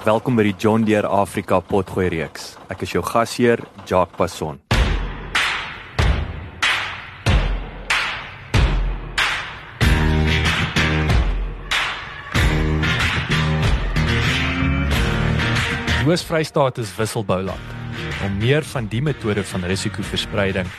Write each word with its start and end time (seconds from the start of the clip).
Welkom 0.00 0.32
by 0.32 0.46
die 0.46 0.54
John 0.56 0.86
Deere 0.88 1.10
Afrika 1.12 1.58
Potgooi 1.60 2.06
reeks. 2.08 2.54
Ek 2.72 2.86
is 2.86 2.94
jou 2.94 3.02
gasheer, 3.04 3.60
Jacques 3.84 4.16
Passon. 4.16 4.56
Oos-Vrystaat 16.08 16.80
is 16.80 16.94
wisselbouland. 16.96 17.76
Om 18.24 18.40
meer 18.40 18.64
van 18.72 18.88
die 18.88 19.02
metode 19.04 19.44
van 19.52 19.68
risikoverspreiding 19.68 20.72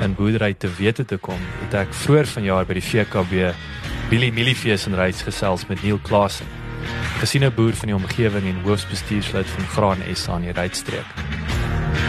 in 0.00 0.16
boerdery 0.16 0.54
te 0.56 0.72
wete 0.80 1.04
te 1.04 1.20
kom, 1.20 1.44
het 1.66 1.76
ek 1.84 1.92
vroeër 2.06 2.32
vanjaar 2.38 2.72
by 2.72 2.80
die 2.80 2.88
VKB 2.88 3.52
Billy 4.08 4.32
Millifees 4.32 4.88
en 4.88 4.96
Reis 4.96 5.20
gesels 5.28 5.68
met 5.68 5.84
Neil 5.84 6.00
Klasen, 6.08 6.48
gesiene 7.20 7.50
boer 7.50 7.74
van 7.78 7.92
die 7.92 7.96
omgewing 7.96 8.46
en 8.50 8.62
hoofbestuurslid 8.64 9.46
van 9.46 9.66
Graan 9.74 10.02
SA 10.14 10.36
in 10.36 10.48
die 10.48 10.52
Rytstreek. 10.52 11.06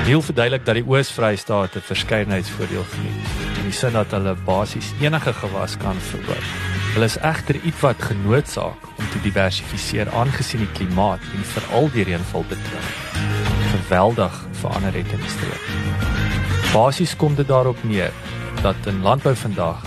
Neil 0.06 0.22
verduidelik 0.22 0.66
dat 0.66 0.76
die 0.76 0.86
Oos-Vrystaat 0.88 1.76
'n 1.76 1.88
verskeidenheidsvoordeel 1.90 2.86
geniet, 2.94 3.28
in 3.58 3.64
die 3.70 3.72
sin 3.72 3.94
dat 3.94 4.12
hulle 4.12 4.36
basies 4.46 4.92
enige 5.00 5.34
gewas 5.34 5.78
kan 5.78 5.96
verbou. 5.96 6.42
Hulle 6.94 7.06
is 7.06 7.18
egter 7.18 7.56
ietwat 7.64 8.02
genoodsaak 8.02 8.88
om 8.98 9.06
te 9.10 9.22
diversifiseer 9.24 10.12
aangesien 10.12 10.60
die 10.60 10.74
klimaat 10.74 11.24
en 11.34 11.46
veral 11.54 11.90
die 11.94 12.04
reënval 12.04 12.44
betref. 12.50 12.90
Geweldig 13.72 14.46
verander 14.52 14.94
het 14.94 15.12
in 15.12 15.24
die 15.24 15.30
streek. 15.30 15.66
Basies 16.74 17.16
kom 17.16 17.36
dit 17.36 17.48
daarop 17.48 17.84
neer 17.84 18.12
dat 18.62 18.76
in 18.86 19.02
landbou 19.02 19.36
vandag 19.36 19.84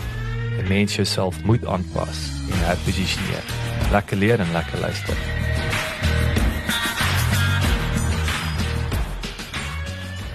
'n 0.59 0.69
mens 0.69 0.97
jouself 0.97 1.45
moet 1.45 1.67
aanpas 1.67 2.19
en 2.51 2.67
herposisioneer. 2.67 3.45
Lekker 3.92 4.17
leer 4.17 4.41
en 4.41 4.53
lekker 4.53 4.81
luister. 4.81 5.17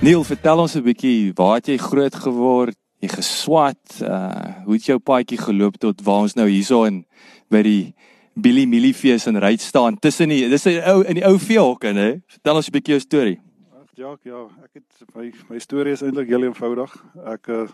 Neil, 0.01 0.23
vertel 0.23 0.59
ons 0.59 0.75
'n 0.75 0.81
bietjie, 0.81 1.31
waar 1.35 1.55
het 1.55 1.67
jy 1.67 1.77
groot 1.77 2.15
geword? 2.15 2.77
Jy 2.99 3.07
geswat, 3.07 3.99
uh 4.01 4.63
hoe 4.65 4.73
het 4.73 4.85
jou 4.85 4.99
paadjie 4.99 5.37
geloop 5.37 5.77
tot 5.77 6.01
waar 6.01 6.21
ons 6.21 6.33
nou 6.33 6.47
hierso 6.47 6.83
in 6.83 7.05
by 7.49 7.61
die 7.61 7.93
Billy 8.33 8.65
Millifees 8.65 9.27
in 9.27 9.37
Ryds 9.37 9.65
staan 9.67 9.99
tussen 9.99 10.29
die 10.29 10.49
dis 10.49 10.65
'n 10.65 10.81
ou 10.87 11.03
in 11.03 11.15
die 11.15 11.25
ou 11.25 11.37
veehokke, 11.37 11.93
hè? 11.93 12.21
Vertel 12.27 12.55
ons 12.55 12.67
'n 12.67 12.71
bietjie 12.71 12.93
jou 12.93 12.99
storie. 12.99 13.39
Ag 13.73 13.89
Jacques, 13.95 14.23
ja, 14.23 14.47
ek 14.63 14.73
het 14.73 15.15
my 15.15 15.31
my 15.49 15.59
storie 15.59 15.91
is 15.91 16.01
eintlik 16.01 16.27
heel 16.27 16.43
eenvoudig. 16.43 17.03
Ek 17.25 17.47
uh, 17.47 17.67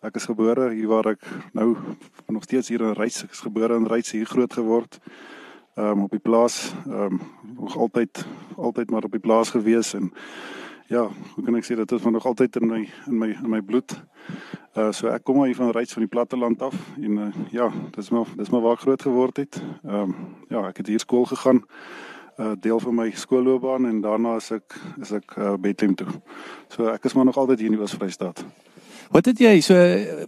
ek 0.00 0.16
is 0.16 0.24
gebore 0.24 0.70
hier 0.72 0.88
waar 0.88 1.12
ek 1.12 1.24
nou 1.52 1.74
nog 2.32 2.44
steeds 2.46 2.68
hier 2.72 2.80
in 2.80 2.96
Ryds 2.96 3.24
is 3.28 3.42
gebore 3.44 3.76
in 3.76 3.86
Ryds 3.86 4.14
hier 4.16 4.26
groot 4.26 4.52
geword. 4.52 4.98
Ehm 5.76 5.98
um, 5.98 6.02
op 6.06 6.10
die 6.10 6.22
plaas, 6.22 6.72
ehm 6.86 7.18
um, 7.18 7.20
nog 7.56 7.76
altyd 7.76 8.24
altyd 8.56 8.90
maar 8.90 9.04
op 9.04 9.12
die 9.12 9.20
plaas 9.20 9.50
gewees 9.50 9.94
en 9.94 10.12
ja, 10.88 11.04
hoe 11.34 11.44
kan 11.44 11.54
ek 11.54 11.66
sê 11.68 11.76
dit 11.78 11.92
is 11.92 12.02
nog 12.02 12.26
altyd 12.26 12.56
in 12.56 12.66
my 12.66 12.80
in 13.06 13.18
my 13.18 13.28
in 13.28 13.50
my 13.50 13.60
bloed. 13.62 13.94
Uh 14.74 14.90
so 14.92 15.08
ek 15.12 15.24
kom 15.24 15.36
maar 15.36 15.46
hier 15.46 15.58
van 15.58 15.70
Ryds 15.70 15.92
van 15.92 16.02
die 16.02 16.10
platteland 16.10 16.62
af 16.62 16.74
en 16.96 17.18
uh, 17.18 17.28
ja, 17.50 17.68
dis 17.94 18.10
maar 18.10 18.32
dis 18.36 18.50
maar 18.50 18.64
waar 18.64 18.78
ek 18.80 18.86
groot 18.86 19.02
geword 19.02 19.36
het. 19.36 19.60
Ehm 19.84 20.00
um, 20.00 20.16
ja, 20.48 20.64
ek 20.68 20.82
het 20.82 20.86
hier 20.86 21.00
skool 21.00 21.28
gegaan. 21.28 21.62
Uh 22.40 22.56
deel 22.58 22.80
van 22.80 22.94
my 22.94 23.10
skoolloopbaan 23.10 23.86
en 23.86 24.00
daarna 24.00 24.36
is 24.40 24.50
ek 24.50 24.80
is 25.00 25.12
ek 25.12 25.36
uh, 25.36 25.54
Bethlehem 25.60 25.94
toe. 25.94 26.08
So 26.68 26.88
ek 26.88 27.04
is 27.04 27.14
maar 27.14 27.24
nog 27.28 27.36
altyd 27.36 27.58
hier 27.58 27.70
in 27.70 27.76
die 27.76 27.84
Oos-Vrystaat. 27.84 28.44
Wat 29.10 29.26
het 29.26 29.40
jy 29.42 29.60
so 29.60 29.74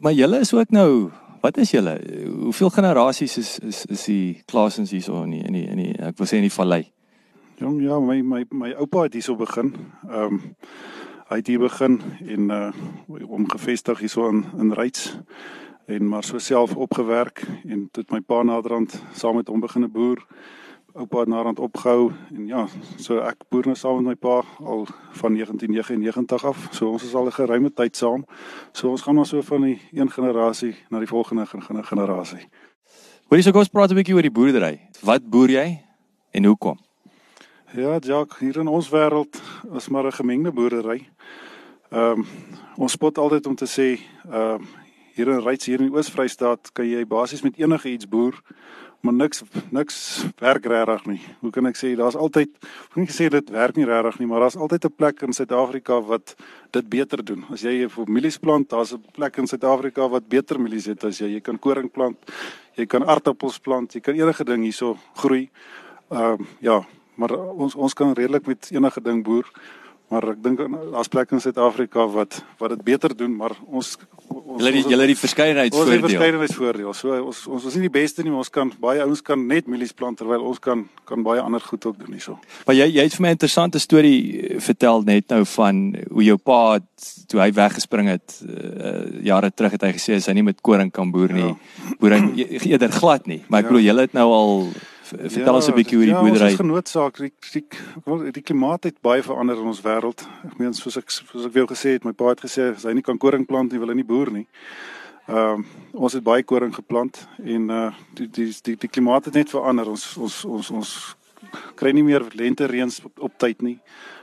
maar 0.03 0.13
julle 0.13 0.41
is 0.43 0.55
ook 0.55 0.71
nou 0.75 1.11
Wat 1.43 1.57
is 1.57 1.71
julle? 1.71 2.01
Hoeveel 2.39 2.71
generasies 2.71 3.37
is 3.37 3.59
is 3.59 3.85
is 3.87 4.05
die 4.05 4.43
Klasens 4.47 4.91
hierso 4.91 5.23
in 5.23 5.31
die, 5.31 5.41
in 5.43 5.53
die 5.53 5.65
in 5.67 5.81
die 5.81 5.95
ek 5.99 6.21
wil 6.21 6.29
sê 6.31 6.39
in 6.39 6.47
die 6.47 6.55
vallei? 6.55 6.85
Jong, 7.59 7.81
ja, 7.83 7.99
my 7.99 8.21
my 8.23 8.45
my 8.55 8.71
oupa 8.79 9.09
het 9.09 9.17
hierso 9.19 9.35
begin. 9.35 9.73
Ehm 10.07 10.37
um, 10.37 10.39
hy 11.33 11.41
het 11.41 11.51
hier 11.51 11.59
begin 11.59 11.99
en 12.29 12.51
uh 12.51 13.27
om 13.27 13.49
gevestig 13.51 14.05
hierso 14.05 14.29
in 14.31 14.45
in 14.59 14.71
Ryds 14.79 15.17
en 15.91 16.09
maar 16.09 16.23
so 16.25 16.39
self 16.39 16.77
opgewerk 16.77 17.43
en 17.67 17.89
tot 17.91 18.11
my 18.15 18.21
pa 18.21 18.43
naderhand 18.43 18.95
saam 19.13 19.37
met 19.37 19.51
hom 19.51 19.61
begine 19.61 19.89
boer. 19.89 20.23
Oupa 20.93 21.19
het 21.19 21.29
naderhand 21.29 21.59
opgehou 21.59 22.11
en 22.35 22.47
ja, 22.47 22.67
so 23.01 23.23
ek 23.25 23.47
boer 23.49 23.71
nou 23.71 23.77
saam 23.77 24.03
met 24.03 24.13
my 24.13 24.15
pa 24.21 24.43
al 24.61 24.83
van 25.21 25.33
1999 25.39 26.45
af. 26.45 26.67
So 26.77 26.91
ons 26.93 27.07
is 27.07 27.15
al 27.15 27.27
'n 27.27 27.33
geruime 27.33 27.73
tyd 27.73 27.97
saam. 27.97 28.27
So 28.73 28.91
ons 28.91 29.03
gaan 29.03 29.15
maar 29.15 29.27
so 29.27 29.43
van 29.43 29.63
die 29.63 29.81
een 29.93 30.11
generasie 30.11 30.75
na 30.91 30.99
die 30.99 31.09
volgende 31.09 31.47
generasie. 31.83 32.49
Hoorie, 33.29 33.43
so 33.43 33.51
kom 33.51 33.61
ons 33.61 33.69
praat 33.69 33.91
'n 33.91 33.95
bietjie 33.95 34.15
oor 34.15 34.23
die 34.23 34.31
boerdery. 34.31 34.81
Wat 35.03 35.31
boer 35.31 35.51
jy 35.51 35.81
en 36.31 36.45
hoekom? 36.45 36.79
Ja, 37.75 37.99
Jacques, 37.99 38.39
hier 38.39 38.59
in 38.59 38.69
ons 38.69 38.91
wêreld 38.91 39.41
is 39.75 39.89
maar 39.89 40.05
'n 40.05 40.13
gemengde 40.13 40.53
boerdery. 40.53 41.09
Ehm 41.91 42.19
um, 42.19 42.27
ons 42.77 42.93
spot 42.93 43.19
altyd 43.19 43.47
om 43.47 43.55
te 43.55 43.67
sê, 43.67 44.01
ehm 44.31 44.61
um, 44.61 44.67
hier 45.15 45.29
in 45.29 45.41
Ryds 45.41 45.67
hier 45.67 45.81
in 45.81 45.91
die 45.91 45.97
Oos-Vrystaat 45.97 46.73
kan 46.73 46.87
jy 46.89 47.07
basies 47.07 47.43
met 47.43 47.57
enige 47.57 47.91
iets 47.91 48.09
boer, 48.09 48.43
maar 49.03 49.15
niks 49.15 49.43
niks 49.75 49.97
werk 50.39 50.67
regtig 50.71 51.07
nie. 51.11 51.21
Hoe 51.41 51.51
kan 51.51 51.67
ek 51.67 51.79
sê 51.79 51.93
daar's 51.99 52.15
altyd 52.15 52.53
ek 52.55 52.93
kan 52.95 53.03
nie 53.03 53.15
sê 53.15 53.27
dit 53.35 53.51
werk 53.51 53.77
nie 53.77 53.87
regtig 53.89 54.21
nie, 54.21 54.29
maar 54.31 54.45
daar's 54.45 54.57
altyd 54.57 54.85
'n 54.87 54.95
plek 54.97 55.23
in 55.23 55.33
Suid-Afrika 55.33 56.01
wat 56.07 56.35
dit 56.71 56.89
beter 56.89 57.25
doen. 57.25 57.45
As 57.51 57.63
jy 57.63 57.89
vir 57.89 58.07
mielies 58.07 58.39
plant, 58.39 58.69
daar's 58.71 58.93
'n 58.95 59.03
plek 59.13 59.39
in 59.39 59.47
Suid-Afrika 59.47 60.09
wat 60.09 60.29
beter 60.29 60.61
mielies 60.61 60.87
het 60.87 61.05
as 61.05 61.19
jy. 61.19 61.35
Jy 61.35 61.41
kan 61.41 61.59
koring 61.59 61.91
plant, 61.91 62.17
jy 62.77 62.87
kan 62.87 63.03
aardappels 63.03 63.59
plant, 63.59 63.93
jy 63.93 64.01
kan 64.01 64.15
enige 64.15 64.45
ding 64.45 64.63
hierso 64.63 64.97
groei. 65.17 65.51
Ehm 66.11 66.41
um, 66.41 66.47
ja, 66.61 66.85
maar 67.17 67.33
ons 67.33 67.75
ons 67.75 67.95
kan 67.95 68.15
redelik 68.15 68.47
met 68.47 68.71
enige 68.71 69.01
ding 69.01 69.25
boer 69.25 69.51
maar 70.13 70.29
ek 70.35 70.43
dink 70.45 70.63
daar's 70.93 71.11
plekke 71.13 71.39
in 71.39 71.45
Suid-Afrika 71.45 72.07
wat 72.13 72.43
wat 72.61 72.77
dit 72.77 72.85
beter 72.93 73.17
doen 73.17 73.35
maar 73.37 73.57
ons 73.67 73.97
julle 74.29 74.75
die 74.77 74.85
julle 74.93 75.11
die 75.11 75.19
verskeidenheidsvoordeel 75.19 75.93
ons 75.93 76.03
het 76.03 76.11
verskeidenheidsvoordeel 76.11 76.97
so 76.99 77.21
ons 77.33 77.45
ons 77.59 77.69
is 77.71 77.79
nie 77.79 77.89
die 77.89 77.97
beste 77.99 78.25
nie 78.25 78.35
maar 78.35 78.45
ons 78.45 78.53
kan 78.53 78.73
baie 78.83 79.05
ouens 79.05 79.25
kan 79.25 79.47
net 79.49 79.71
mielies 79.71 79.97
plant 79.97 80.21
terwyl 80.21 80.45
ons 80.53 80.61
kan 80.63 80.87
kan 81.09 81.25
baie 81.27 81.41
ander 81.41 81.61
goed 81.61 81.85
ook 81.87 81.99
doen 81.99 82.15
hierso. 82.17 82.39
Maar 82.67 82.77
jy 82.79 82.87
jy 82.97 83.07
het 83.07 83.17
vir 83.17 83.25
my 83.25 83.29
'n 83.29 83.39
interessante 83.39 83.79
storie 83.79 84.21
eh, 84.21 84.61
vertel 84.61 85.03
net 85.03 85.29
nou 85.29 85.45
van 85.57 85.97
hoe 86.11 86.25
jou 86.25 86.39
pa 86.39 86.79
toe 87.29 87.41
hy 87.41 87.51
weggespring 87.53 88.09
het 88.09 88.43
uh, 88.45 89.25
jare 89.25 89.51
terug 89.51 89.73
het 89.73 89.83
hy 89.83 89.93
gesê 89.93 90.21
hy 90.21 90.35
nie 90.35 90.43
met 90.43 90.61
koring 90.61 90.91
kan 90.93 91.11
boer 91.11 91.33
nie. 91.33 91.49
Ja. 91.49 91.97
boer 92.01 92.13
hy 92.17 92.47
eerder 92.73 92.93
glad 92.93 93.27
nie. 93.27 93.43
Maar 93.49 93.61
ek 93.61 93.67
ja. 93.67 93.71
glo 93.71 93.81
julle 93.81 94.01
het 94.01 94.13
nou 94.13 94.29
al 94.33 94.73
vertel 95.19 95.45
ja, 95.45 95.53
ons 95.53 95.69
'n 95.69 95.75
bietjie 95.77 95.99
oor 95.99 96.05
die 96.05 96.15
ja, 96.15 96.21
boerdery. 96.21 96.45
Ons 96.45 96.53
is 96.53 96.61
genoodsaak 96.61 97.19
die, 97.19 97.33
die 97.53 98.33
die 98.33 98.43
klimaat 98.43 98.85
het 98.85 99.01
baie 99.01 99.23
verander 99.23 99.57
in 99.57 99.69
ons 99.73 99.83
wêreld. 99.83 100.25
Ek 100.45 100.59
meen 100.59 100.75
soos 100.75 100.97
ek 100.97 101.11
soos 101.11 101.47
ek 101.47 101.53
vir 101.53 101.63
jou 101.63 101.69
gesê 101.75 101.95
het, 101.97 102.05
my 102.05 102.13
pa 102.13 102.33
het 102.33 102.41
gesê 102.41 102.73
as 102.73 102.85
hy 102.85 102.95
nie 102.95 103.03
kan 103.03 103.19
koring 103.19 103.47
plant 103.47 103.73
nie, 103.73 103.79
wil 103.79 103.89
hy 103.89 103.95
nie 103.95 104.09
boer 104.09 104.31
nie. 104.31 104.47
Ehm 105.29 105.63
um, 105.63 105.67
ons 105.93 106.13
het 106.13 106.25
baie 106.25 106.43
koring 106.43 106.75
geplant 106.75 107.27
en 107.45 107.71
uh 107.71 107.93
die 108.15 108.27
die 108.27 108.53
die, 108.63 108.77
die 108.77 108.89
klimaat 108.89 109.25
het 109.25 109.35
net 109.35 109.51
verander. 109.51 109.89
Ons 109.89 110.17
ons 110.17 110.45
ons 110.45 110.71
ons 110.71 111.17
kry 111.75 111.93
nie 111.93 112.03
meer 112.03 112.25
lente 112.35 112.67
reëns 112.67 113.05
op, 113.05 113.21
op 113.21 113.39
tyd 113.39 113.63
nie. 113.63 113.79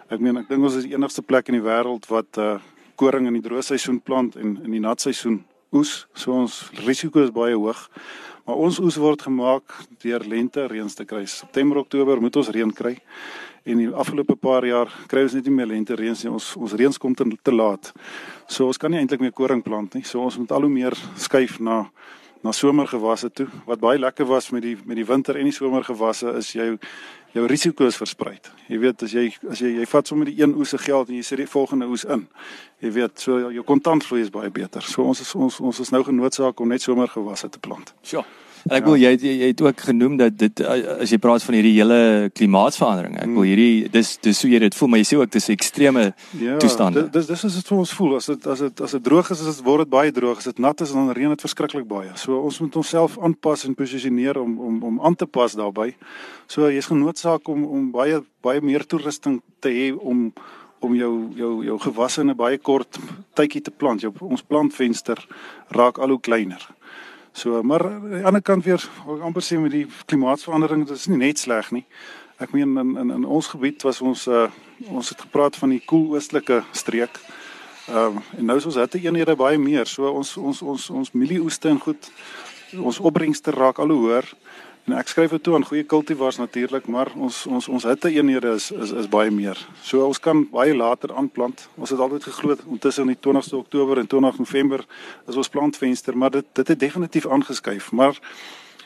Ek 0.10 0.20
meen 0.20 0.38
ek 0.38 0.50
dink 0.50 0.64
ons 0.64 0.76
is 0.76 0.84
die 0.84 0.96
enigste 0.96 1.22
plek 1.22 1.48
in 1.48 1.60
die 1.60 1.66
wêreld 1.66 2.10
wat 2.10 2.38
uh 2.38 2.58
koring 3.00 3.28
in 3.28 3.38
die 3.38 3.46
droë 3.46 3.64
seisoen 3.64 4.02
plant 4.04 4.36
en 4.36 4.58
in 4.64 4.72
die 4.72 4.84
nat 4.84 5.00
seisoen 5.00 5.44
oes. 5.72 6.08
So 6.14 6.34
ons 6.34 6.66
risiko 6.86 7.24
is 7.24 7.32
baie 7.32 7.56
hoog. 7.56 7.88
Maar 8.46 8.56
ons 8.56 8.80
oes 8.80 8.98
word 9.02 9.22
gemaak 9.28 9.76
deur 10.04 10.26
lente 10.28 10.66
reëns 10.68 10.96
te 10.98 11.06
kry. 11.06 11.26
September, 11.26 11.82
Oktober 11.82 12.22
moet 12.22 12.36
ons 12.36 12.52
reën 12.56 12.72
kry. 12.74 12.96
En 13.70 13.78
die 13.78 13.90
afgelope 13.92 14.36
paar 14.40 14.66
jaar 14.66 14.92
kry 15.12 15.26
ons 15.28 15.36
net 15.38 15.46
nie 15.50 15.56
meer 15.58 15.70
lente 15.72 15.98
reëns 15.98 16.24
nie. 16.24 16.32
Ons 16.34 16.54
ons 16.58 16.74
reëns 16.74 16.98
kom 17.02 17.16
te, 17.16 17.28
te 17.44 17.54
laat. 17.54 17.92
So 18.48 18.70
ons 18.70 18.80
kan 18.82 18.92
nie 18.92 19.02
eintlik 19.02 19.22
meer 19.22 19.36
koring 19.36 19.64
plant 19.66 19.98
nie. 19.98 20.06
So 20.08 20.24
ons 20.24 20.40
moet 20.42 20.52
al 20.56 20.66
hoe 20.66 20.74
meer 20.74 20.98
skuif 21.20 21.60
na 21.60 21.84
na 22.42 22.52
somergewasse 22.52 23.32
toe. 23.32 23.48
Wat 23.66 23.80
baie 23.80 24.00
lekker 24.00 24.26
was 24.26 24.50
met 24.50 24.64
die 24.64 24.78
met 24.86 24.96
die 24.96 25.06
winter 25.06 25.36
en 25.36 25.50
die 25.50 25.56
somergewasse 25.56 26.34
is 26.40 26.52
jou 26.56 26.78
jou 27.36 27.46
risiko's 27.48 27.98
versprei. 28.00 28.40
Jy 28.68 28.80
weet 28.82 29.04
as 29.06 29.14
jy 29.14 29.28
as 29.50 29.62
jy 29.62 29.76
jy 29.78 29.88
vat 29.92 30.08
sommer 30.08 30.30
die 30.30 30.40
een 30.42 30.56
oes 30.58 30.74
se 30.74 30.78
geld 30.82 31.10
en 31.10 31.20
jy 31.20 31.24
sit 31.26 31.44
die 31.44 31.50
volgende 31.50 31.90
oes 31.92 32.06
in. 32.10 32.28
Jy 32.82 32.94
weet 32.96 33.20
so 33.20 33.52
jou 33.52 33.64
kontantvloei 33.64 34.22
is 34.24 34.34
baie 34.34 34.50
beter. 34.50 34.82
So 34.82 35.04
ons 35.04 35.22
is 35.22 35.34
ons 35.36 35.60
ons 35.60 35.80
is 35.80 35.92
nou 35.94 36.04
genoodsaak 36.04 36.60
om 36.60 36.72
net 36.72 36.86
somergewasse 36.86 37.50
te 37.50 37.60
plant. 37.60 37.94
Sjoe. 38.02 38.26
En 38.70 38.76
ek 38.78 38.86
wil 38.86 39.00
ja. 39.02 39.10
jy 39.10 39.32
jy 39.40 39.48
het 39.50 39.62
ook 39.66 39.82
genoem 39.82 40.18
dat 40.20 40.36
dit 40.38 40.62
as 40.66 41.10
jy 41.10 41.18
praat 41.22 41.44
van 41.46 41.58
hierdie 41.58 41.74
hele 41.80 42.30
klimaatsverandering. 42.38 43.16
Ek 43.18 43.32
wil 43.32 43.42
hmm. 43.42 43.50
hierdie 43.50 43.90
dis 43.94 44.12
dis 44.22 44.42
hoe 44.46 44.52
jy 44.52 44.60
dit 44.66 44.78
voel, 44.78 44.92
maar 44.94 45.02
jy 45.02 45.08
sê 45.10 45.18
ook 45.18 45.34
dis 45.34 45.50
ekstreme 45.56 46.04
ja, 46.38 46.58
toestande. 46.62 47.08
Dis 47.14 47.30
dis 47.32 47.46
is 47.50 47.58
dit 47.60 47.72
vir 47.72 47.82
ons 47.82 47.96
voel 47.98 48.16
as 48.20 48.30
dit 48.30 48.48
as 48.54 48.64
dit 48.68 48.86
as 48.86 48.96
dit 48.98 49.06
droog 49.10 49.34
is, 49.34 49.42
as 49.42 49.60
dit 49.62 49.66
word 49.66 49.86
dit 49.88 49.94
baie 49.96 50.14
droog. 50.14 50.44
As 50.44 50.52
dit 50.52 50.62
nat 50.62 50.86
is, 50.86 50.94
dan 50.94 51.10
reën 51.18 51.34
dit 51.34 51.46
verskriklik 51.48 51.90
baie. 51.90 52.14
So 52.22 52.38
ons 52.38 52.62
moet 52.62 52.80
onsself 52.84 53.18
aanpas 53.18 53.66
en 53.66 53.78
posisioneer 53.80 54.38
om 54.42 54.56
om 54.70 54.80
om 54.92 55.02
aan 55.10 55.18
te 55.18 55.26
pas 55.26 55.58
daarbey. 55.58 55.96
So 56.48 56.70
jy's 56.70 56.92
genoodsaak 56.94 57.50
om 57.50 57.66
om 57.66 57.92
baie 57.96 58.22
baie 58.46 58.62
meer 58.62 58.86
toerusting 58.86 59.42
te 59.66 59.74
hê 59.74 59.92
om 59.98 60.30
om 60.80 60.96
jou 60.96 61.14
jou 61.36 61.54
jou 61.66 61.78
gewasse 61.80 62.22
in 62.22 62.30
'n 62.30 62.36
baie 62.36 62.58
kort 62.58 63.00
tydjie 63.34 63.62
te 63.62 63.72
plant. 63.72 64.02
Jou 64.02 64.14
ons 64.20 64.42
plantvenster 64.42 65.18
raak 65.70 65.98
al 65.98 66.10
hoe 66.10 66.20
kleiner. 66.20 66.68
So, 67.40 67.62
maar 67.64 67.86
aan 67.86 68.10
die 68.12 68.26
ander 68.26 68.42
kant 68.42 68.66
weer, 68.66 68.84
amper 69.24 69.44
sê 69.46 69.56
met 69.62 69.72
die 69.72 69.86
klimaatsverandering, 70.12 70.82
dit 70.90 70.98
is 70.98 71.08
nie 71.08 71.22
net 71.22 71.40
sleg 71.40 71.70
nie. 71.72 71.86
Ek 72.44 72.52
meen 72.52 72.76
in 72.82 72.98
in 73.00 73.14
in 73.16 73.28
ons 73.28 73.48
gebied 73.54 73.84
was 73.88 74.02
ons 74.04 74.26
uh 74.28 74.50
ons 74.88 75.10
het 75.12 75.22
gepraat 75.22 75.56
van 75.60 75.72
die 75.72 75.80
koel 75.86 76.18
oostelike 76.18 76.62
streek. 76.72 77.20
Ehm 77.88 78.18
um, 78.18 78.22
en 78.38 78.46
nou 78.52 78.58
is 78.60 78.68
ons 78.68 78.80
hitte 78.80 79.00
eenhede 79.00 79.36
baie 79.40 79.58
meer. 79.60 79.88
So 79.88 80.12
ons 80.12 80.36
ons 80.38 80.62
ons 80.62 80.90
ons 80.90 81.12
mielieoeste 81.12 81.72
en 81.72 81.80
goed 81.80 82.12
ons 82.76 83.00
opbrengste 83.00 83.56
raak 83.56 83.80
al 83.80 83.96
hoe 83.96 84.02
hoër. 84.04 84.28
En 84.90 84.96
ek 84.98 85.12
skryf 85.12 85.30
dit 85.36 85.44
toe 85.46 85.54
aan 85.54 85.66
goeie 85.68 85.84
kultivars 85.86 86.40
natuurlik, 86.42 86.88
maar 86.90 87.12
ons 87.14 87.44
ons 87.46 87.68
ons 87.70 87.84
hitte 87.86 88.10
eenhede 88.10 88.56
is 88.58 88.72
is 88.72 88.90
is 89.04 89.10
baie 89.12 89.30
meer. 89.30 89.60
So 89.86 90.02
ons 90.08 90.18
kan 90.20 90.48
baie 90.50 90.74
later 90.74 91.14
aanplant. 91.14 91.68
Ons 91.78 91.94
het 91.94 92.00
altyd 92.02 92.26
geglo 92.26 92.56
intussen 92.74 93.12
die 93.12 93.18
20ste 93.28 93.60
Oktober 93.60 94.02
en 94.02 94.10
20 94.10 94.40
November 94.42 94.86
is 95.30 95.38
ons 95.38 95.52
plantvenster, 95.54 96.18
maar 96.18 96.34
dit 96.34 96.48
dit 96.58 96.74
het 96.74 96.80
definitief 96.80 97.28
aangeskuif, 97.30 97.92
maar 97.92 98.18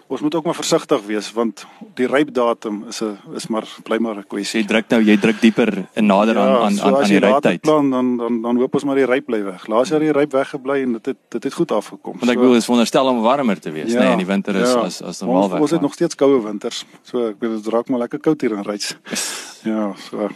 ons 0.08 0.22
moet 0.22 0.36
ook 0.36 0.44
maar 0.44 0.56
versigtig 0.56 1.02
wees 1.06 1.32
want 1.34 1.66
die 1.98 2.08
rypdatum 2.08 2.84
is 2.88 3.02
'n 3.02 3.18
is 3.36 3.48
maar 3.48 3.68
bly 3.84 3.98
maar 3.98 4.18
'n 4.18 4.28
kwessie. 4.28 4.62
Jy 4.62 4.68
druk 4.68 4.90
nou, 4.90 5.02
jy 5.02 5.18
druk 5.18 5.42
dieper 5.42 5.86
en 5.94 6.06
nader 6.06 6.36
ja, 6.36 6.42
aan 6.42 6.62
aan 6.62 6.76
so 6.76 6.96
aan 6.96 7.08
die 7.08 7.20
ryptyd. 7.20 7.62
Plan 7.62 7.90
dan 7.90 8.18
dan 8.18 8.42
dan 8.42 8.58
hoop 8.58 8.74
ons 8.74 8.84
maar 8.84 8.96
die 8.96 9.06
ryp 9.06 9.26
bly 9.26 9.44
weg. 9.44 9.68
Laas 9.68 9.90
jaar 9.90 10.00
die 10.00 10.12
ryp 10.12 10.32
weggebly 10.32 10.82
en 10.82 10.92
dit 10.92 11.06
het 11.06 11.18
dit 11.30 11.44
het 11.44 11.54
goed 11.54 11.72
afgekom. 11.72 12.14
Want 12.20 12.32
ek 12.32 12.38
so, 12.38 12.42
wil 12.42 12.56
is 12.56 12.66
wonderstel 12.66 13.08
om 13.08 13.22
warmer 13.22 13.60
te 13.60 13.72
wees, 13.72 13.92
ja, 13.92 14.00
nê, 14.00 14.04
nee, 14.04 14.12
in 14.12 14.18
die 14.18 14.32
winter 14.34 14.56
is 14.56 14.72
ja, 14.72 14.80
as 14.80 15.02
as 15.02 15.22
normaal 15.22 15.50
weg. 15.50 15.60
Ons 15.60 15.72
het 15.72 15.82
nog 15.82 15.94
steeds 15.94 16.16
koue 16.16 16.42
winters. 16.44 16.86
So 17.02 17.28
ek 17.28 17.36
weet 17.40 17.64
dit 17.64 17.74
raak 17.74 17.90
maar 17.90 18.00
lekker 18.00 18.20
koud 18.20 18.42
hier 18.42 18.52
in 18.52 18.64
Ryds. 18.64 18.98
ja, 19.72 19.94
so 20.10 20.30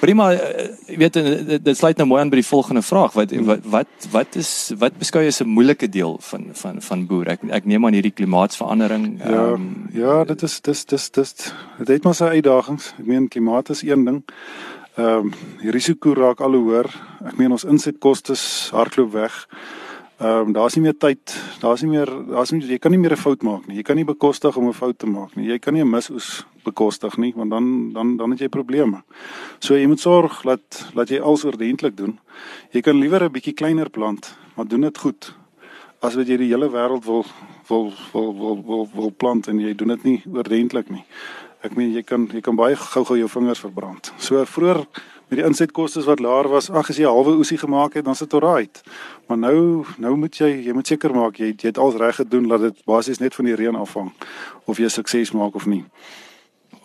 Prima, 0.00 0.32
eh, 0.32 0.68
jy 0.86 0.96
weet 1.00 1.14
dit, 1.16 1.64
dit 1.64 1.76
sluit 1.76 1.96
nou 1.96 2.06
mooi 2.08 2.20
aan 2.20 2.30
by 2.30 2.40
die 2.40 2.46
volgende 2.46 2.82
vraag. 2.84 3.14
Wat 3.16 3.32
wat 3.48 3.64
wat 3.72 4.08
wat 4.12 4.36
is 4.36 4.50
wat 4.78 4.98
beskou 5.00 5.22
jy 5.22 5.28
as 5.32 5.40
'n 5.40 5.48
moeilike 5.48 5.88
deel 5.88 6.18
van 6.20 6.48
van 6.52 6.82
van 6.82 7.06
boer? 7.06 7.28
Ek 7.28 7.40
ek 7.50 7.64
neem 7.64 7.86
aan 7.86 7.96
hierdie 7.96 8.12
klimaatsverandering. 8.12 9.18
Ja, 9.24 9.52
um, 9.52 9.88
ja, 9.92 10.24
dit 10.24 10.42
is 10.42 10.60
dis 10.60 10.84
dis 10.84 11.10
dis 11.10 11.34
dit 11.78 11.88
het 11.88 12.04
maar 12.04 12.14
sy 12.14 12.24
uitdagings. 12.24 12.94
Ek 12.98 13.06
meen 13.06 13.28
klimaat 13.28 13.70
is 13.70 13.82
een 13.82 14.04
ding. 14.04 14.22
Ehm 14.96 15.06
um, 15.06 15.32
die 15.60 15.70
risiko 15.70 16.14
raak 16.14 16.40
al 16.40 16.52
hoe 16.52 16.62
hoër. 16.62 16.88
Ek 17.24 17.36
meen 17.36 17.50
ons 17.52 17.64
insetkoste 17.64 18.34
hardloop 18.70 19.12
weg. 19.12 19.48
Ehm 20.16 20.48
um, 20.48 20.52
daar's 20.52 20.74
nie 20.74 20.82
meer 20.82 20.96
tyd, 20.96 21.32
daar's 21.60 21.82
nie 21.84 21.90
meer 21.90 22.08
daar's 22.30 22.50
nie 22.50 22.62
jy 22.64 22.78
kan 22.80 22.90
nie 22.90 22.98
meer 22.98 23.12
'n 23.12 23.20
fout 23.20 23.42
maak 23.42 23.66
nie. 23.66 23.76
Jy 23.76 23.82
kan 23.82 23.96
nie 23.96 24.04
bekostig 24.04 24.56
om 24.56 24.68
'n 24.68 24.72
fout 24.72 24.98
te 24.98 25.06
maak 25.06 25.36
nie. 25.36 25.46
Jy 25.46 25.58
kan 25.58 25.74
nie 25.74 25.82
'n 25.82 25.90
misoes 25.90 26.46
bekostig 26.64 27.18
nie, 27.18 27.32
want 27.36 27.50
dan 27.50 27.92
dan 27.92 28.16
dan 28.16 28.30
het 28.30 28.40
jy 28.40 28.48
probleme. 28.48 29.02
So 29.58 29.74
jy 29.74 29.86
moet 29.86 30.00
sorg 30.00 30.42
dat 30.42 30.90
dat 30.94 31.08
jy 31.08 31.20
alles 31.20 31.44
ordentlik 31.44 31.96
doen. 31.96 32.18
Jy 32.70 32.80
kan 32.80 32.96
liewer 32.98 33.24
'n 33.24 33.32
bietjie 33.32 33.52
kleiner 33.52 33.90
plant, 33.90 34.36
maar 34.54 34.66
doen 34.66 34.80
dit 34.80 34.98
goed. 34.98 35.34
As 36.00 36.14
wat 36.14 36.26
jy 36.26 36.36
die 36.36 36.48
hele 36.48 36.70
wêreld 36.70 37.04
wil 37.04 37.24
wil 37.68 37.92
wil 38.12 38.34
wil 38.34 38.62
wil 38.66 38.88
wil 38.94 39.12
plant 39.16 39.46
en 39.48 39.58
jy 39.58 39.74
doen 39.74 39.88
dit 39.88 40.02
nie 40.02 40.22
ordentlik 40.32 40.90
nie. 40.90 41.04
Ek 41.60 41.76
meen 41.76 41.92
jy 41.92 42.02
kan 42.02 42.28
jy 42.32 42.40
kan 42.40 42.56
baie 42.56 42.76
gou-gou 42.76 43.18
jou 43.18 43.28
vingers 43.28 43.60
verbrand. 43.60 44.12
So 44.16 44.44
vroeër 44.44 44.86
met 45.28 45.38
die 45.38 45.46
insetkoste 45.46 46.04
wat 46.06 46.20
laer 46.22 46.48
was, 46.48 46.70
ag 46.70 46.90
as 46.90 46.96
jy 46.96 47.02
'n 47.02 47.14
halwe 47.14 47.36
oesie 47.36 47.58
gemaak 47.58 47.94
het, 47.94 48.04
dan 48.04 48.14
sit 48.14 48.30
dit 48.30 48.42
alright. 48.42 48.82
Maar 49.26 49.38
nou 49.38 49.84
nou 49.98 50.16
moet 50.16 50.36
jy 50.36 50.64
jy 50.66 50.72
moet 50.72 50.86
seker 50.86 51.14
maak 51.14 51.36
jy 51.36 51.46
jy 51.46 51.68
het 51.68 51.78
alles 51.78 51.94
reg 51.94 52.16
gedoen 52.16 52.48
dat 52.48 52.60
dit 52.60 52.84
basies 52.84 53.18
net 53.18 53.34
van 53.34 53.44
die 53.44 53.54
reën 53.54 53.76
afhang 53.76 54.12
of 54.64 54.78
jy 54.78 54.88
sukses 54.88 55.32
maak 55.32 55.54
of 55.54 55.66
nie. 55.66 55.84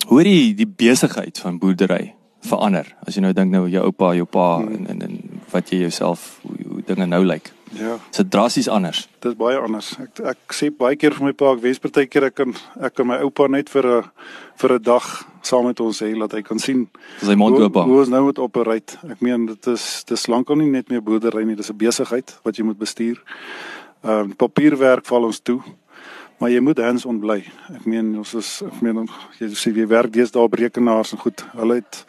Hoe 0.07 0.23
die 0.23 0.55
die 0.55 0.67
besigheid 0.67 1.39
van 1.39 1.59
boerdery 1.59 2.15
verander 2.41 2.95
as 3.05 3.15
jy 3.15 3.21
nou 3.21 3.33
dink 3.33 3.51
nou 3.51 3.69
jou 3.69 3.83
oupa, 3.83 4.13
jou 4.15 4.25
pa 4.25 4.57
hmm. 4.57 4.73
en, 4.73 4.87
en 4.87 5.01
en 5.01 5.41
wat 5.51 5.69
jy 5.69 5.77
jouself 5.77 6.39
hoe, 6.41 6.57
hoe 6.67 6.81
dinge 6.85 7.05
nou 7.05 7.25
lyk. 7.25 7.43
Like. 7.43 7.60
Ja. 7.73 7.97
Dit 8.09 8.19
is 8.19 8.29
drasties 8.29 8.67
anders. 8.67 9.07
Dit 9.19 9.31
is 9.31 9.37
baie 9.37 9.57
anders. 9.57 9.93
Ek 10.01 10.19
ek 10.33 10.55
sê 10.55 10.69
baie 10.75 10.97
keer 10.99 11.15
vir 11.15 11.29
my 11.29 11.33
pa, 11.37 11.53
ek 11.55 11.61
wens 11.63 11.79
partykeer 11.79 12.27
ek 12.27 12.35
kan 12.35 12.55
ek 12.83 12.95
kan 12.97 13.07
my 13.07 13.19
oupa 13.23 13.47
net 13.47 13.69
vir 13.69 13.87
'n 13.87 14.09
vir 14.61 14.73
'n 14.75 14.83
dag 14.83 15.05
saam 15.41 15.65
met 15.65 15.79
ons 15.79 16.01
hê 16.01 16.17
dat 16.19 16.31
hy 16.31 16.41
kan 16.41 16.59
sien 16.59 16.89
sy 17.21 17.35
mond 17.35 17.55
oop. 17.59 17.73
Hoe 17.73 17.99
ons 17.99 18.09
nou 18.09 18.23
moet 18.23 18.39
operate. 18.39 18.97
Ek 19.09 19.21
meen 19.21 19.45
dit 19.45 19.67
is 19.67 20.03
dis 20.03 20.27
lankal 20.27 20.55
nie 20.55 20.69
net 20.69 20.89
meer 20.89 21.01
boerdery 21.01 21.45
nie, 21.45 21.55
dis 21.55 21.71
'n 21.71 21.77
besigheid 21.77 22.39
wat 22.43 22.57
jy 22.57 22.63
moet 22.63 22.77
bestuur. 22.77 23.21
Ehm 24.03 24.29
uh, 24.29 24.35
papierwerk 24.35 25.05
val 25.05 25.23
ons 25.23 25.39
toe 25.39 25.61
maar 26.41 26.49
jy 26.49 26.59
moet 26.65 26.79
hands 26.81 27.05
on 27.05 27.19
bly. 27.21 27.37
Ek 27.69 27.83
meen 27.85 28.15
ons 28.17 28.31
is 28.39 28.49
ek 28.65 28.79
meen 28.81 29.03
jy 29.37 29.49
sê 29.53 29.69
jy 29.77 29.85
werk 29.91 30.09
deesdae 30.15 30.41
op 30.41 30.57
rekenaars 30.57 31.13
en 31.13 31.21
goed. 31.21 31.43
Hulle 31.53 31.77
het 31.77 31.99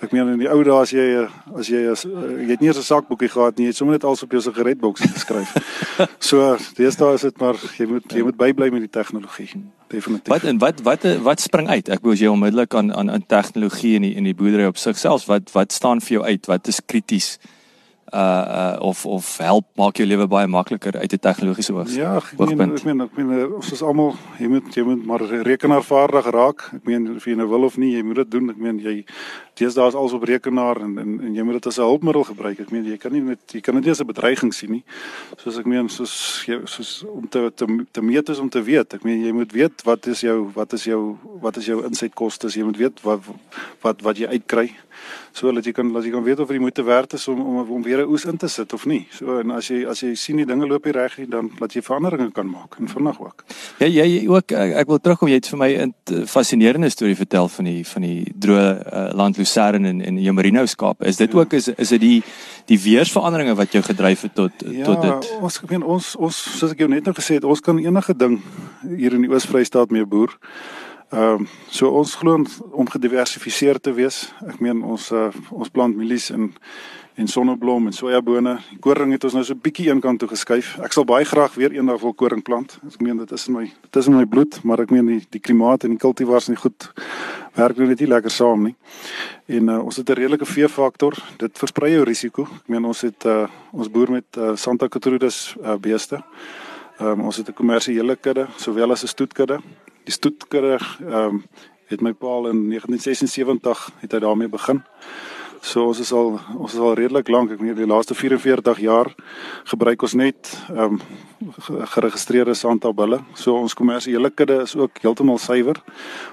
ek 0.00 0.14
meen 0.16 0.32
in 0.32 0.40
die 0.40 0.48
ou 0.48 0.62
dae 0.64 0.78
as 0.78 0.94
jy 0.94 1.04
as 1.52 1.68
jy 1.68 1.82
as 1.92 2.06
jy 2.08 2.48
het 2.48 2.64
nie 2.64 2.72
eens 2.72 2.80
'n 2.80 2.88
sakboekie 2.88 3.28
gehad 3.28 3.58
nie, 3.58 3.66
jy 3.68 3.74
het 3.74 3.76
sommer 3.76 3.98
net 3.98 4.04
alles 4.08 4.22
op 4.24 4.32
jou 4.32 4.40
sigaretboks 4.40 5.04
geskryf. 5.12 5.52
so 6.30 6.56
deesdae 6.80 7.14
is 7.14 7.28
dit 7.28 7.38
maar 7.38 7.56
jy 7.76 7.86
moet 7.86 8.08
jy 8.08 8.22
moet 8.24 8.36
bybly 8.36 8.70
met 8.72 8.88
die 8.88 8.94
tegnologie. 9.00 9.60
Definitief. 9.88 10.32
Wat 10.32 10.44
en 10.44 10.58
wat 10.58 10.80
wat 10.80 11.04
wat 11.20 11.40
spring 11.40 11.68
uit? 11.68 11.88
Ek 11.88 12.00
wou 12.00 12.16
jy 12.16 12.32
onmiddellik 12.32 12.74
aan 12.74 12.92
aan 12.94 13.10
aan 13.10 13.26
tegnologie 13.26 13.94
in 14.00 14.08
die 14.08 14.14
in 14.16 14.24
die 14.24 14.34
boerdery 14.34 14.72
op 14.72 14.80
sigself 14.80 15.26
wat 15.28 15.52
wat 15.52 15.72
staan 15.72 16.00
vir 16.00 16.16
jou 16.16 16.24
uit? 16.24 16.46
Wat 16.46 16.66
is 16.66 16.80
krities? 16.80 17.36
Uh 18.14 18.44
uh 18.58 18.76
of 18.80 19.06
of 19.06 19.36
help 19.38 19.64
maak 19.76 19.96
jou 19.96 20.06
lewe 20.06 20.26
baie 20.28 20.46
makliker 20.46 20.98
uit 20.98 21.12
'n 21.12 21.18
tegnologiese 21.18 21.72
oog. 21.72 21.90
Ja, 21.90 22.16
ek 22.16 22.56
meen 22.56 22.74
ek 22.76 22.84
meen 22.84 23.00
ek 23.00 23.16
meen 23.16 23.54
ons 23.54 23.72
is 23.72 23.82
almal 23.82 24.14
jy 24.38 24.48
moet 24.48 24.74
jy 24.74 24.82
moet 24.84 25.06
maar 25.06 25.20
rekenaarvaardig 25.20 26.26
raak. 26.30 26.70
Ek 26.74 26.84
meen 26.84 27.16
of 27.16 27.24
jy 27.24 27.34
nou 27.34 27.48
wil 27.48 27.64
of 27.64 27.76
nie, 27.76 27.96
jy 27.96 28.02
moet 28.02 28.16
dit 28.16 28.30
doen. 28.30 28.50
Ek 28.50 28.56
meen 28.56 28.78
jy 28.78 29.04
deesdae 29.54 29.88
is 29.88 29.94
alles 29.94 30.12
op 30.12 30.22
rekenaar 30.22 30.80
en 30.80 30.98
en, 30.98 31.20
en 31.20 31.34
jy 31.34 31.42
moet 31.42 31.54
dit 31.54 31.66
as 31.66 31.78
'n 31.78 31.88
hulpmiddel 31.88 32.24
gebruik. 32.24 32.60
Ek 32.60 32.70
meen 32.70 32.84
jy 32.84 32.96
kan 32.96 33.12
nie 33.12 33.22
met 33.22 33.40
jy 33.48 33.60
kan 33.60 33.74
dit 33.74 33.84
nie 33.84 33.90
as 33.90 34.00
'n 34.00 34.06
bedreiging 34.06 34.52
sien 34.52 34.70
nie. 34.70 34.84
Soos 35.36 35.58
ek 35.58 35.66
meen 35.66 35.88
soos 35.88 36.44
jy 36.46 36.60
soos 36.64 37.04
om 37.08 37.28
te 37.28 37.52
te, 37.54 37.66
te 37.92 38.02
meet 38.02 38.28
is 38.28 38.38
om 38.38 38.48
te 38.48 38.62
weet. 38.62 38.94
Ek 38.94 39.04
meen 39.04 39.24
jy 39.24 39.32
moet 39.32 39.52
weet 39.52 39.82
wat 39.84 40.06
is 40.06 40.20
jou 40.20 40.50
wat 40.54 40.72
is 40.72 40.84
jou 40.84 41.16
wat 41.40 41.56
is 41.56 41.66
jou 41.66 41.82
insetkoste? 41.84 42.48
Jy 42.48 42.64
moet 42.64 42.76
weet 42.76 43.00
wat 43.02 43.20
wat 43.80 44.02
wat 44.02 44.16
jy 44.18 44.26
uitkry 44.26 44.74
so 45.32 45.52
dat 45.52 45.64
jy 45.66 45.72
kan 45.76 45.90
as 45.96 46.06
jy 46.06 46.12
kan 46.12 46.24
weet 46.24 46.40
of 46.40 46.50
dit 46.50 46.60
moeite 46.60 46.84
werd 46.84 47.12
is 47.16 47.26
om 47.28 47.40
om 47.40 47.70
om 47.78 47.82
weer 47.82 48.01
'n 48.02 48.10
oes 48.10 48.24
in 48.24 48.36
te 48.36 48.48
sit 48.48 48.72
of 48.72 48.86
nie. 48.86 49.06
So 49.10 49.38
en 49.40 49.50
as 49.50 49.68
jy 49.68 49.86
as 49.88 50.02
jy 50.02 50.14
sien 50.14 50.36
die 50.36 50.46
dinge 50.46 50.66
loop 50.66 50.84
nie 50.84 50.92
reg 50.92 51.18
nie, 51.18 51.26
dan 51.26 51.50
laat 51.60 51.72
jy 51.72 51.82
veranderinge 51.82 52.32
kan 52.32 52.50
maak 52.50 52.76
en 52.78 52.88
vinnig 52.88 53.20
ook. 53.20 53.44
Ja 53.78 53.86
jy 53.86 54.28
ook 54.28 54.52
ek, 54.52 54.74
ek 54.82 54.86
wil 54.86 54.98
terugkom 54.98 55.28
jy 55.28 55.34
het 55.34 55.48
vir 55.48 55.58
my 55.58 55.70
'n 55.70 56.26
fascinerende 56.26 56.90
storie 56.90 57.16
vertel 57.16 57.48
van 57.48 57.64
die 57.64 57.84
van 57.86 58.02
die 58.02 58.32
droë 58.34 58.68
uh, 58.92 59.14
land 59.14 59.38
Lucerne 59.38 59.88
en 59.88 60.00
en 60.00 60.20
jou 60.20 60.34
merino 60.34 60.66
skaap. 60.66 61.02
Is 61.02 61.16
dit 61.16 61.32
ja. 61.32 61.38
ook 61.38 61.52
is 61.52 61.68
is 61.68 61.88
dit 61.88 62.00
die 62.00 62.22
die 62.66 62.78
weersveranderinge 62.78 63.54
wat 63.54 63.72
jou 63.72 63.82
gedryf 63.82 64.22
het 64.22 64.34
tot 64.34 64.52
ja, 64.66 64.84
tot 64.84 65.02
dit? 65.02 65.30
Ja, 65.30 65.40
ons 65.40 65.60
ek 65.62 65.70
meen 65.70 65.82
ons 65.82 66.16
ons 66.16 66.36
soos 66.58 66.72
ek 66.72 66.78
jou 66.78 66.88
net 66.88 67.04
nou 67.04 67.14
gesê 67.14 67.34
het, 67.34 67.44
ons 67.44 67.60
kan 67.60 67.78
enige 67.78 68.14
ding 68.16 68.40
hier 68.96 69.12
in 69.12 69.22
die 69.22 69.30
Oos-Vrystaat 69.30 69.90
mee 69.90 70.04
boer. 70.04 70.38
Ehm 71.12 71.42
um, 71.44 71.48
so 71.68 71.90
ons 71.92 72.14
glo 72.14 72.38
om 72.72 72.88
gediversifiseer 72.88 73.80
te 73.80 73.92
wees. 73.92 74.30
Ek 74.48 74.62
meen 74.64 74.78
ons 74.80 75.10
uh, 75.12 75.28
ons 75.50 75.68
plant 75.68 75.92
mielies 75.96 76.30
en 76.32 76.46
en 77.14 77.28
sonneblom 77.28 77.86
en 77.86 77.92
sojabone. 77.92 78.56
Die 78.70 78.78
koring 78.80 79.12
het 79.12 79.24
ons 79.24 79.34
nou 79.34 79.44
so 79.44 79.54
'n 79.54 79.60
bietjie 79.60 79.88
eenkant 79.88 80.18
toe 80.18 80.28
geskuif. 80.28 80.78
Ek 80.78 80.92
sal 80.92 81.04
baie 81.04 81.24
graag 81.24 81.54
weer 81.54 81.72
eendag 81.72 82.00
wil 82.00 82.14
koring 82.14 82.42
plant. 82.42 82.78
Ek 82.86 83.00
meen 83.00 83.16
dit 83.16 83.32
is 83.32 83.48
in 83.48 83.54
my 83.54 83.64
dit 83.64 83.96
is 83.96 84.06
in 84.06 84.16
my 84.16 84.24
bloed, 84.24 84.62
maar 84.64 84.80
ek 84.80 84.90
meen 84.90 85.06
die 85.06 85.26
die 85.30 85.40
klimaat 85.40 85.84
en 85.84 85.90
die 85.90 85.98
kultivars 85.98 86.48
nie 86.48 86.56
goed 86.56 86.92
werk 87.54 87.76
nou 87.76 87.88
net 87.88 88.00
nie 88.00 88.08
lekker 88.08 88.30
saam 88.30 88.62
nie. 88.62 88.76
En 89.46 89.68
uh, 89.68 89.84
ons 89.84 89.96
het 89.96 90.08
'n 90.08 90.12
redelike 90.12 90.46
veefaktor. 90.46 91.14
Dit 91.38 91.58
versprei 91.58 91.92
jou 91.92 92.04
risiko. 92.04 92.42
Ek 92.42 92.68
meen 92.68 92.84
ons 92.84 93.00
het 93.00 93.24
uh, 93.24 93.46
ons 93.72 93.90
boer 93.90 94.10
met 94.10 94.36
uh, 94.38 94.56
Santa 94.56 94.88
Catrudis 94.88 95.56
uh, 95.62 95.74
beeste. 95.76 96.22
Um, 97.00 97.20
ons 97.20 97.36
het 97.36 97.48
'n 97.48 97.52
kommersiële 97.52 98.16
kudde 98.16 98.46
sowel 98.56 98.90
as 98.90 99.02
'n 99.02 99.06
stoetkudde 99.08 99.60
die 100.04 100.12
stoetkerig 100.12 100.98
ehm 101.00 101.14
um, 101.14 101.44
het 101.92 102.00
my 102.00 102.14
pa 102.16 102.48
in 102.48 102.70
1976 102.72 103.90
het 104.00 104.12
hy 104.12 104.18
daarmee 104.18 104.48
begin. 104.48 104.78
So 105.62 105.84
ons 105.86 106.00
is 106.02 106.10
al 106.10 106.40
ons 106.58 106.72
is 106.74 106.80
al 106.82 106.96
redelik 106.98 107.28
lank, 107.30 107.52
ek 107.54 107.60
meen 107.62 107.76
die 107.78 107.86
laaste 107.86 108.16
44 108.18 108.80
jaar 108.82 109.12
gebruik 109.70 110.02
ons 110.02 110.16
net 110.18 110.50
ehm 110.72 110.96
um, 110.98 111.04
geregistreerde 111.92 112.54
santabulle. 112.58 113.20
So 113.38 113.54
ons 113.54 113.76
kommersiële 113.78 114.30
kudde 114.34 114.56
is 114.64 114.74
ook 114.76 114.98
heeltemal 115.04 115.38
suiwer. 115.38 115.78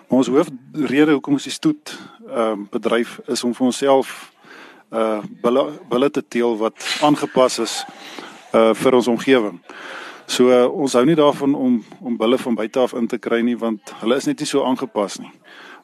Maar 0.07 0.17
ons 0.23 0.31
hoofrede 0.33 1.13
hoekom 1.13 1.37
ons 1.37 1.45
die 1.45 1.53
stoet 1.53 1.93
ehm 2.25 2.41
um, 2.41 2.67
bedryf 2.73 3.19
is 3.29 3.45
om 3.45 3.53
vir 3.53 3.69
onsself 3.69 4.17
uh 4.89 5.21
bulle 5.45 5.67
bulle 5.89 6.09
te 6.09 6.25
teel 6.25 6.57
wat 6.57 6.81
aangepas 7.05 7.59
is 7.61 7.79
uh 8.57 8.73
vir 8.73 8.97
ons 8.97 9.13
omgewing. 9.13 9.61
So 10.25 10.49
uh, 10.49 10.65
ons 10.73 10.97
hou 10.97 11.05
nie 11.05 11.17
daarvan 11.17 11.53
om 11.53 11.83
om 12.01 12.17
bulle 12.17 12.37
van 12.37 12.57
buite 12.57 12.81
af 12.81 12.97
in 12.97 13.07
te 13.07 13.21
kry 13.21 13.43
nie 13.45 13.57
want 13.57 13.93
hulle 14.01 14.17
is 14.17 14.25
net 14.25 14.41
nie 14.41 14.49
so 14.49 14.65
aangepas 14.65 15.21
nie 15.21 15.33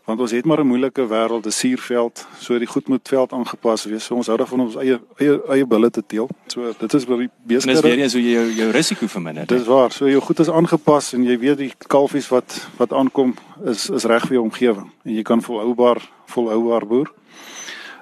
want 0.06 0.20
ons 0.20 0.32
het 0.32 0.46
maar 0.46 0.60
'n 0.60 0.68
moeilike 0.68 1.08
wêreld, 1.08 1.46
'n 1.46 1.52
suurveld, 1.52 2.28
so 2.40 2.58
die 2.58 2.68
goed 2.68 2.88
moet 2.88 3.08
veld 3.08 3.32
aangepas 3.32 3.86
wees. 3.86 4.06
So 4.06 4.16
ons 4.16 4.28
hou 4.28 4.38
daarvan 4.38 4.60
om 4.60 4.66
ons 4.66 4.76
eie 4.76 5.00
eie 5.18 5.42
eie 5.50 5.66
bulle 5.66 5.90
te 5.90 6.04
teel. 6.08 6.30
So 6.48 6.74
dit 6.80 6.94
is 6.94 7.04
vir 7.04 7.18
die 7.18 7.30
beeste. 7.44 7.70
Dis 7.70 7.82
weer 7.82 7.98
eens 7.98 8.14
hoe 8.14 8.22
jy 8.22 8.32
jou 8.32 8.52
jou 8.52 8.72
risiko 8.72 9.08
verminder. 9.08 9.46
Dis 9.46 9.66
waar. 9.66 9.92
So 9.92 10.10
jou 10.10 10.22
goed 10.22 10.40
is 10.40 10.50
aangepas 10.50 11.14
en 11.14 11.24
jy 11.24 11.40
weet 11.40 11.58
die 11.58 11.74
kalfies 11.88 12.28
wat 12.28 12.68
wat 12.78 12.94
aankom 12.94 13.36
is 13.66 13.90
is 13.90 14.04
reg 14.04 14.22
vir 14.22 14.34
jou 14.34 14.44
omgewing 14.44 14.92
en 15.04 15.14
jy 15.14 15.22
kan 15.22 15.42
volhoubaar 15.42 16.10
volhoubaar 16.26 16.88
boer. 16.88 17.12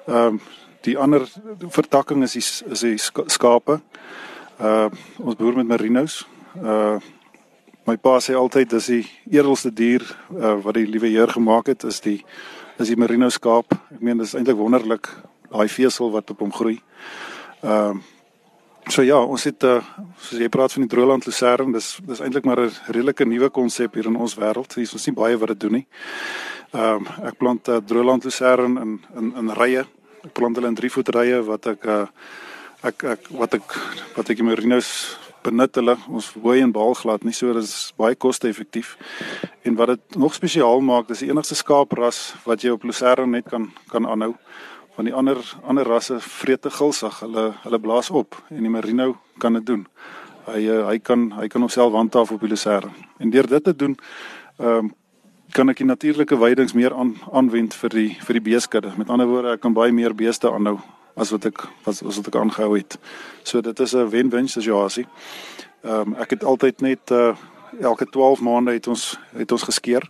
Ehm 0.08 0.26
um, 0.26 0.40
die 0.82 0.98
ander 0.98 1.32
vertakking 1.60 2.24
is 2.24 2.32
die 2.32 2.72
is 2.72 2.80
die 2.80 2.98
skape. 3.26 3.82
Uh, 4.62 4.86
ons 5.18 5.36
boer 5.36 5.56
met 5.56 5.68
merinos. 5.68 6.28
Uh 6.64 6.98
My 7.84 7.98
pa 8.00 8.16
sê 8.24 8.32
altyd 8.40 8.70
dis 8.72 8.86
die 8.88 9.04
edelste 9.36 9.68
dier 9.76 10.04
uh, 10.32 10.56
wat 10.64 10.78
die 10.78 10.86
liewe 10.88 11.10
Heer 11.12 11.34
gemaak 11.36 11.68
het 11.68 11.84
is 11.84 12.00
die 12.00 12.22
is 12.80 12.88
die 12.88 12.96
merino 12.98 13.28
skaap. 13.30 13.76
Ek 13.92 14.00
meen 14.00 14.22
dis 14.22 14.32
eintlik 14.40 14.56
wonderlik 14.56 15.10
daai 15.52 15.68
vesel 15.68 16.08
wat 16.14 16.32
op 16.32 16.46
hom 16.46 16.54
groei. 16.56 16.78
Ehm 17.62 18.00
uh, 18.00 18.12
so 18.92 19.04
ja, 19.04 19.16
ons 19.16 19.46
het 19.48 19.64
uh, 19.64 19.78
soos 20.20 20.40
jy 20.40 20.50
praat 20.52 20.74
van 20.76 20.84
die 20.84 20.92
Droland 20.92 21.24
Lucerne, 21.28 21.72
dis 21.76 21.98
dis 22.08 22.20
eintlik 22.24 22.48
maar 22.48 22.62
'n 22.64 22.72
redelike 22.88 23.26
nuwe 23.26 23.50
konsep 23.50 23.94
hier 23.96 24.08
in 24.08 24.16
ons 24.16 24.36
wêreld. 24.36 24.76
Hier 24.76 24.84
is 24.84 24.94
ons 24.94 25.08
nie 25.08 25.16
baie 25.16 25.38
wat 25.38 25.52
dit 25.56 25.60
doen 25.60 25.72
nie. 25.80 25.88
Ehm 26.72 27.04
um, 27.04 27.28
ek 27.28 27.38
plant 27.38 27.68
uh, 27.68 27.78
Droland 27.84 28.24
Lucerne 28.24 28.82
in 28.82 29.00
in 29.16 29.34
in 29.38 29.50
rye. 29.60 29.84
Ek 30.24 30.32
plant 30.34 30.56
hulle 30.56 30.68
in 30.68 30.76
3 30.76 30.90
voet 30.90 31.10
rye 31.10 31.44
wat 31.44 31.68
ek 31.68 31.86
uh, 31.86 32.08
ek 32.84 33.04
ek 33.04 33.28
wat 33.30 33.54
ek 33.54 33.76
wat 34.16 34.30
ek 34.30 34.38
die 34.38 34.48
merinos 34.48 35.20
benut 35.44 35.76
hulle 35.76 35.96
ons 36.10 36.30
hooi 36.42 36.62
en 36.62 36.72
baal 36.74 36.96
glad 36.98 37.24
nie 37.24 37.34
so 37.36 37.54
dit 37.54 37.64
is 37.64 37.94
baie 38.00 38.16
koste-effektief. 38.16 38.96
En 39.64 39.76
wat 39.80 39.94
dit 39.94 40.18
nog 40.20 40.34
spesiaal 40.36 40.82
maak 40.82 41.08
dis 41.08 41.24
die 41.26 41.30
enigste 41.32 41.56
skaapras 41.56 42.34
wat 42.48 42.64
jy 42.64 42.74
op 42.76 42.84
Lucerne 42.88 43.28
net 43.38 43.50
kan 43.50 43.72
kan 43.92 44.08
aanhou 44.10 44.34
want 44.96 45.10
die 45.10 45.16
ander 45.18 45.40
ander 45.66 45.88
rasse 45.90 46.20
vreet 46.22 46.62
te 46.62 46.70
gulsig. 46.70 47.20
Hulle 47.26 47.52
hulle 47.64 47.80
blaas 47.80 48.10
op 48.10 48.38
en 48.50 48.62
die 48.62 48.74
merino 48.74 49.16
kan 49.42 49.54
dit 49.60 49.66
doen. 49.66 49.86
Hy 50.48 50.66
eh, 50.68 50.82
hy 50.88 50.98
kan 51.00 51.32
hy 51.40 51.48
kan 51.48 51.62
homself 51.66 51.94
handhaaf 51.94 52.32
op 52.32 52.44
die 52.44 52.50
Lucerne. 52.50 52.92
En 53.20 53.30
deur 53.30 53.48
dit 53.48 53.64
te 53.64 53.76
doen 53.76 53.98
ehm 54.60 54.86
um, 54.86 54.94
kan 55.54 55.70
ek 55.70 55.84
die 55.84 55.86
natuurlike 55.86 56.38
weidings 56.42 56.74
meer 56.74 56.96
aan 56.98 57.12
aanwend 57.32 57.76
vir 57.78 57.90
die 57.90 58.10
vir 58.26 58.40
die 58.40 58.46
beeskudde. 58.50 58.94
Met 58.98 59.10
ander 59.10 59.28
woorde 59.30 59.54
ek 59.54 59.62
kan 59.62 59.74
baie 59.74 59.94
meer 59.94 60.16
beeste 60.18 60.50
aanhou 60.50 60.80
as 61.16 61.30
wat 61.30 61.46
ek 61.46 61.66
was 61.86 62.04
as 62.04 62.20
wat 62.20 62.28
ek 62.28 62.36
aangehou 62.36 62.78
het. 62.78 62.98
So 63.44 63.62
dit 63.62 63.80
is 63.80 63.94
'n 63.94 64.10
wen-wen 64.10 64.48
situasie. 64.48 65.08
Ehm 65.84 66.14
um, 66.14 66.16
ek 66.16 66.30
het 66.30 66.44
altyd 66.44 66.82
net 66.82 67.12
uh, 67.12 67.36
elke 67.82 68.06
12 68.06 68.42
maande 68.42 68.72
het 68.72 68.88
ons 68.88 69.20
het 69.36 69.52
ons 69.52 69.64
geskeer. 69.64 70.10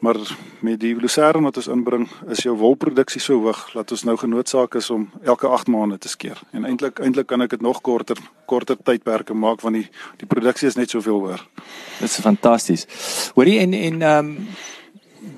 Maar 0.00 0.16
met 0.58 0.80
die 0.80 0.96
lucerne 0.96 1.42
wat 1.42 1.56
ons 1.56 1.66
inbring, 1.66 2.08
is 2.32 2.40
jou 2.42 2.54
wolproduksie 2.56 3.20
so 3.20 3.36
hoog 3.44 3.66
dat 3.72 3.90
ons 3.90 4.02
nou 4.08 4.16
genoodsaak 4.16 4.74
is 4.74 4.88
om 4.90 5.10
elke 5.22 5.46
8 5.46 5.68
maande 5.68 5.98
te 5.98 6.08
skeer. 6.08 6.40
En 6.56 6.64
eintlik 6.64 6.98
eintlik 7.04 7.26
kan 7.26 7.44
ek 7.44 7.50
dit 7.50 7.60
nog 7.60 7.82
korter 7.84 8.16
korter 8.48 8.76
tydperke 8.82 9.34
maak 9.34 9.60
want 9.60 9.76
die 9.76 9.88
die 10.16 10.26
produksie 10.26 10.68
is 10.68 10.78
net 10.80 10.90
soveel 10.90 11.20
hoër. 11.20 11.46
Dit 11.98 12.08
is 12.08 12.20
fantasties. 12.24 12.86
Hoorie 13.34 13.58
en 13.60 13.74
en 13.74 14.02
ehm 14.02 14.26
um, 14.26 14.48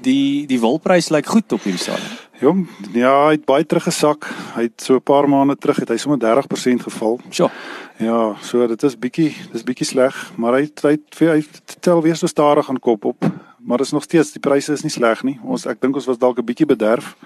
die 0.02 0.46
die 0.46 0.60
wolprys 0.60 1.10
lyk 1.10 1.26
goed 1.26 1.52
op 1.52 1.62
hierdie 1.66 1.82
stadium. 1.82 2.18
Jong, 2.42 2.62
ja, 2.90 3.10
hy 3.28 3.36
het 3.36 3.44
baie 3.46 3.62
teruggesak. 3.66 4.26
Hy 4.56 4.64
het 4.66 4.82
so 4.82 4.96
'n 4.96 5.02
paar 5.02 5.28
maande 5.28 5.56
terug 5.56 5.76
het 5.76 5.88
hy 5.88 5.96
sommer 5.96 6.18
30% 6.18 6.82
geval. 6.82 7.20
Sjoe. 7.30 7.50
Ja, 7.98 8.34
so 8.40 8.66
dit 8.66 8.82
is 8.82 8.98
bietjie, 8.98 9.34
dis 9.52 9.62
bietjie 9.62 9.86
sleg, 9.86 10.32
maar 10.36 10.52
hy 10.52 10.70
hy 10.82 10.98
hy 11.18 11.44
tel 11.80 12.02
weer 12.02 12.16
so 12.16 12.26
stadig 12.26 12.68
aan 12.68 12.80
kop 12.80 13.04
op. 13.04 13.24
Maar 13.58 13.76
dit 13.76 13.86
is 13.86 13.92
nog 13.92 14.02
steeds, 14.02 14.32
die 14.32 14.40
pryse 14.40 14.72
is 14.72 14.82
nie 14.82 14.90
sleg 14.90 15.22
nie. 15.22 15.38
Ons 15.44 15.66
ek 15.66 15.80
dink 15.80 15.94
ons 15.94 16.06
was 16.06 16.18
dalk 16.18 16.38
'n 16.38 16.44
bietjie 16.44 16.66
bederf. 16.66 17.16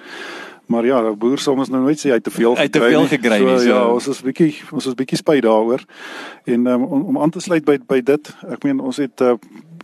Maar 0.66 0.84
ja, 0.84 1.00
die 1.00 1.16
boer 1.16 1.38
sal 1.38 1.54
ons 1.54 1.68
nou 1.68 1.82
nooit 1.82 1.98
sê 1.98 2.08
hy 2.08 2.18
het 2.18 2.24
te 2.24 2.30
veel 2.30 2.54
gekry. 2.54 2.58
Hy 2.58 2.62
het 2.62 2.72
te 2.72 2.80
veel 2.80 3.06
gekry 3.06 3.38
nie. 3.38 3.58
So, 3.58 3.58
so. 3.58 3.68
Ja, 3.68 3.86
ons 3.88 4.06
is 4.08 4.20
bietjie 4.20 4.54
ons 4.72 4.86
is 4.86 4.94
bietjie 4.94 5.18
spyt 5.18 5.42
daaroor. 5.42 5.80
En 6.44 6.66
um, 6.66 6.84
om 6.84 7.02
om 7.04 7.18
aan 7.18 7.30
te 7.30 7.40
sluit 7.40 7.64
by 7.64 7.78
by 7.86 8.00
dit, 8.00 8.36
ek 8.50 8.64
meen 8.64 8.80
ons 8.80 8.96
het 8.96 9.20
uh, 9.20 9.34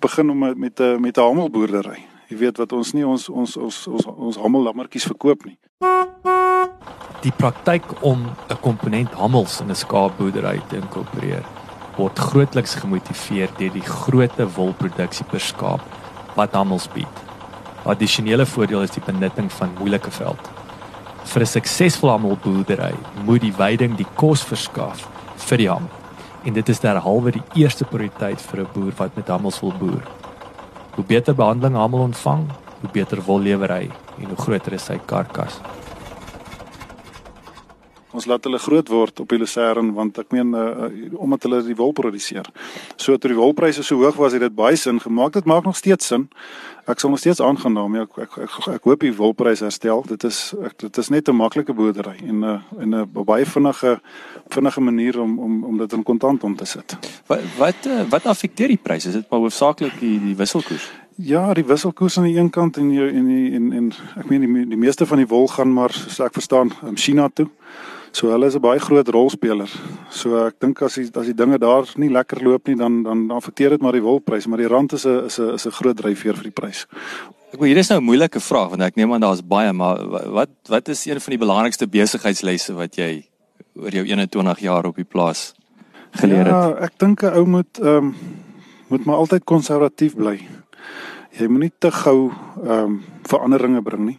begin 0.01 0.31
om 0.31 0.39
met 0.39 0.57
met 0.59 0.81
'n 0.81 1.01
met 1.01 1.17
'n 1.17 1.21
hamelboerdery 1.21 2.12
jy 2.33 2.39
weet 2.41 2.61
wat 2.63 2.73
ons 2.73 2.95
nie 2.97 3.05
ons 3.05 3.29
ons 3.29 3.57
ons 3.61 3.79
ons 3.93 4.07
ons 4.13 4.39
hamellammertjies 4.41 5.09
verkoop 5.11 5.45
nie. 5.49 5.59
Die 7.23 7.35
praktyk 7.39 7.85
om 8.01 8.25
'n 8.49 8.61
komponent 8.63 9.13
hamels 9.21 9.61
in 9.61 9.71
'n 9.71 9.83
skaapboerdery 9.85 10.61
te 10.69 10.77
inkorporeer 10.77 11.45
word 11.97 12.19
grootliks 12.19 12.75
gemotiveer 12.75 13.49
deur 13.59 13.73
die 13.73 13.85
grootte 13.85 14.47
wolproduksie 14.57 15.27
per 15.31 15.41
skaap 15.41 15.83
wat 16.37 16.53
hamels 16.53 16.89
bied. 16.95 17.17
Addisionele 17.85 18.47
voordeel 18.47 18.83
is 18.83 18.91
die 18.91 19.05
benutting 19.07 19.53
van 19.53 19.77
moeilike 19.79 20.11
veld. 20.11 20.51
Vir 21.25 21.43
'n 21.43 21.47
suksesvolle 21.47 22.13
hamelboerdery 22.13 22.95
moet 23.27 23.41
die 23.41 23.57
weiding 23.57 23.97
die 23.97 24.13
kos 24.15 24.43
verskaf 24.43 25.09
vir 25.37 25.59
die 25.59 25.69
hamel. 25.69 25.91
En 26.45 26.53
dit 26.53 26.69
is 26.69 26.81
derhalwe 26.81 27.31
die 27.31 27.45
eerste 27.55 27.85
prioriteit 27.85 28.41
vir 28.41 28.61
'n 28.61 28.69
boer 28.73 28.93
wat 28.97 29.17
met 29.17 29.29
hamels 29.29 29.61
wil 29.61 29.73
boer. 29.79 30.22
Hoe 30.93 31.05
beter 31.09 31.35
behandeling 31.35 31.77
almal 31.77 32.01
ontvang, 32.11 32.43
hoe 32.81 32.91
beter 32.93 33.23
wol 33.25 33.41
lewer 33.41 33.73
hy 33.73 33.87
en 34.21 34.29
hoe 34.29 34.37
groter 34.37 34.77
is 34.77 34.85
sy 34.91 34.99
karkas. 35.09 35.57
Ons 38.13 38.27
laat 38.29 38.45
hulle 38.45 38.59
groot 38.61 38.89
word 38.93 39.21
op 39.25 39.31
die 39.33 39.39
Lucerne 39.41 39.95
want 39.97 40.19
ek 40.21 40.33
meen 40.37 40.53
uh, 40.57 40.89
omdat 41.17 41.47
hulle 41.47 41.63
die 41.65 41.77
wol 41.77 41.95
produseer. 41.97 42.49
So 43.01 43.17
toe 43.17 43.33
die 43.33 43.39
wolpryse 43.39 43.85
so 43.87 43.97
hoog 44.03 44.19
was, 44.21 44.37
het 44.37 44.45
dit 44.45 44.55
baie 44.55 44.77
sin 44.77 45.01
gemaak. 45.01 45.33
Dit 45.33 45.49
maak 45.49 45.65
nog 45.65 45.77
steeds 45.77 46.13
sin. 46.13 46.29
Ek 46.91 47.01
sal 47.01 47.13
nog 47.15 47.23
steeds 47.23 47.41
aangaan 47.41 47.79
daarmee. 47.79 48.05
Ek 48.05 48.19
ek, 48.27 48.39
ek, 48.45 48.57
ek, 48.75 48.89
hoop 48.91 49.05
die 49.07 49.15
wolpryse 49.17 49.65
herstel. 49.65 50.05
Dit 50.09 50.27
is 50.29 50.41
ek, 50.61 50.77
dit 50.85 50.99
is 50.99 51.09
net 51.09 51.29
'n 51.29 51.37
maklike 51.37 51.73
boerdery 51.73 52.19
en 52.21 52.41
'n 52.41 52.45
uh, 52.45 52.59
en 52.79 52.89
'n 52.91 53.01
uh, 53.01 53.25
baie 53.25 53.47
vinnige 53.47 54.01
vinnige 54.49 54.81
manier 54.81 55.21
om 55.21 55.39
om 55.39 55.65
om 55.65 55.79
dit 55.79 55.93
in 55.93 56.03
kontant 56.03 56.45
om 56.45 56.57
te 56.57 56.65
sit. 56.65 56.99
Wat 57.27 57.41
wat 57.59 57.87
uh, 57.87 58.03
wat 58.11 58.27
affekteer 58.27 58.69
die 58.69 58.83
pryse? 58.83 59.09
Is 59.09 59.15
dit 59.15 59.31
maar 59.31 59.41
hoofsaaklik 59.41 60.01
die, 60.01 60.21
die 60.21 60.37
wisselkoers? 60.37 60.91
Ja, 61.17 61.55
die 61.55 61.65
wisselkoers 61.65 62.19
aan 62.19 62.25
die 62.25 62.37
een 62.37 62.51
kant 62.51 62.77
en 62.77 62.89
die, 62.89 63.09
en 63.09 63.27
die, 63.27 63.53
en 63.55 63.73
en 63.73 63.93
ek 64.17 64.29
meen 64.29 64.41
die, 64.41 64.67
die 64.67 64.77
meeste 64.81 65.07
van 65.07 65.21
die 65.21 65.29
wol 65.29 65.47
gaan 65.49 65.73
maar 65.73 65.93
soos 65.93 66.21
ek 66.21 66.33
verstaan, 66.33 66.73
in 66.89 66.97
China 66.97 67.29
toe. 67.29 67.49
So 68.13 68.29
hulle 68.29 68.47
is 68.47 68.55
'n 68.55 68.61
baie 68.61 68.79
groot 68.79 69.09
rolspeler. 69.09 69.71
So 70.11 70.47
ek 70.47 70.61
dink 70.61 70.83
as 70.83 70.95
die 70.95 71.09
as 71.15 71.27
die 71.27 71.35
dinge 71.35 71.59
daar 71.59 71.85
nie 71.97 72.11
lekker 72.11 72.43
loop 72.45 72.67
nie 72.67 72.77
dan 72.77 73.03
dan 73.03 73.31
affekteer 73.31 73.71
dit 73.71 73.81
maar 73.81 73.93
die 73.93 74.03
wolpryse, 74.03 74.49
maar 74.49 74.59
die 74.59 74.69
rand 74.69 74.93
is 74.93 75.07
'n 75.07 75.25
is 75.25 75.39
'n 75.39 75.55
is 75.55 75.67
'n 75.67 75.71
groot 75.71 75.97
dryfveer 75.97 76.35
vir 76.35 76.43
die 76.43 76.51
prys. 76.61 76.87
Ek 77.53 77.59
wil 77.59 77.69
hier 77.69 77.79
is 77.79 77.89
nou 77.89 78.01
'n 78.01 78.05
moeilike 78.05 78.41
vraag 78.41 78.71
want 78.71 78.83
ek 78.83 78.97
neem 78.97 79.13
aan 79.13 79.21
daar's 79.21 79.41
baie, 79.41 79.73
maar 79.73 79.97
wat 80.31 80.51
wat 80.69 80.89
is 80.89 81.07
een 81.07 81.21
van 81.21 81.31
die 81.31 81.39
belangrikste 81.39 81.87
besigheidslesse 81.87 82.75
wat 82.75 82.97
jy 82.97 83.25
oor 83.77 83.91
jou 83.91 84.05
21 84.05 84.59
jaar 84.61 84.87
op 84.87 84.97
die 84.97 85.09
plaas 85.09 85.55
geleer 86.11 86.45
het? 86.45 86.47
Ja, 86.47 86.77
ek 86.85 86.99
dink 86.99 87.23
'n 87.23 87.35
ou 87.35 87.47
moet 87.47 87.79
ehm 87.79 87.97
um, 87.97 88.15
moet 88.89 89.05
maar 89.05 89.17
altyd 89.17 89.45
konservatief 89.45 90.15
bly. 90.17 90.41
Jy 91.31 91.47
moenie 91.47 91.73
te 91.79 91.91
gou 91.91 92.31
ehm 92.65 92.85
um, 92.85 93.03
veranderinge 93.23 93.83
bring 93.83 94.05
nie. 94.05 94.19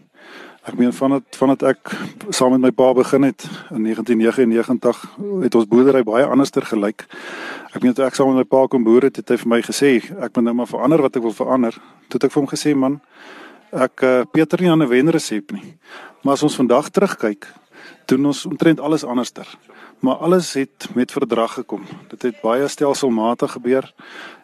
Ek 0.64 0.78
meen 0.80 0.94
vandat 0.96 1.36
vandat 1.36 1.64
ek 1.74 1.90
saam 2.32 2.54
met 2.56 2.62
my 2.64 2.72
pa 2.72 2.94
begin 2.96 3.26
het 3.28 3.44
in 3.76 3.84
1999 3.84 5.02
het 5.44 5.56
ons 5.60 5.68
boerdery 5.68 6.04
baie 6.08 6.24
anderster 6.24 6.64
gelyk. 6.64 7.04
Ek 7.76 7.84
meen 7.84 7.92
toe 7.94 8.06
ek 8.06 8.16
saam 8.16 8.32
met 8.32 8.46
my 8.46 8.48
pa 8.48 8.62
kom 8.72 8.86
boer 8.86 9.10
het, 9.10 9.20
het 9.20 9.34
hy 9.34 9.38
vir 9.42 9.52
my 9.52 9.60
gesê 9.66 9.92
ek 10.00 10.32
moet 10.38 10.46
nou 10.48 10.54
maar 10.62 10.72
verander 10.72 11.04
wat 11.04 11.20
ek 11.20 11.26
wil 11.28 11.36
verander. 11.36 11.76
Toe 12.08 12.16
het 12.16 12.30
ek 12.30 12.36
vir 12.36 12.42
hom 12.42 12.48
gesê 12.48 12.76
man, 12.80 13.02
ek 13.76 14.06
uh, 14.08 14.14
Pieter 14.32 14.64
nie 14.64 14.72
aan 14.72 14.84
'n 14.86 14.88
wenresep 14.88 15.52
nie. 15.52 15.76
Maar 16.24 16.40
as 16.40 16.44
ons 16.48 16.56
vandag 16.56 16.90
terugkyk, 16.96 17.48
doen 18.08 18.26
ons 18.32 18.46
omtrent 18.46 18.80
alles 18.80 19.04
anderster. 19.04 19.48
Maar 20.00 20.16
alles 20.16 20.54
het 20.54 20.88
met 20.96 21.12
verdrag 21.12 21.54
gekom. 21.60 21.84
Dit 22.10 22.22
het 22.22 22.42
baie 22.42 22.68
stelselmatig 22.68 23.52
gebeur. 23.52 23.94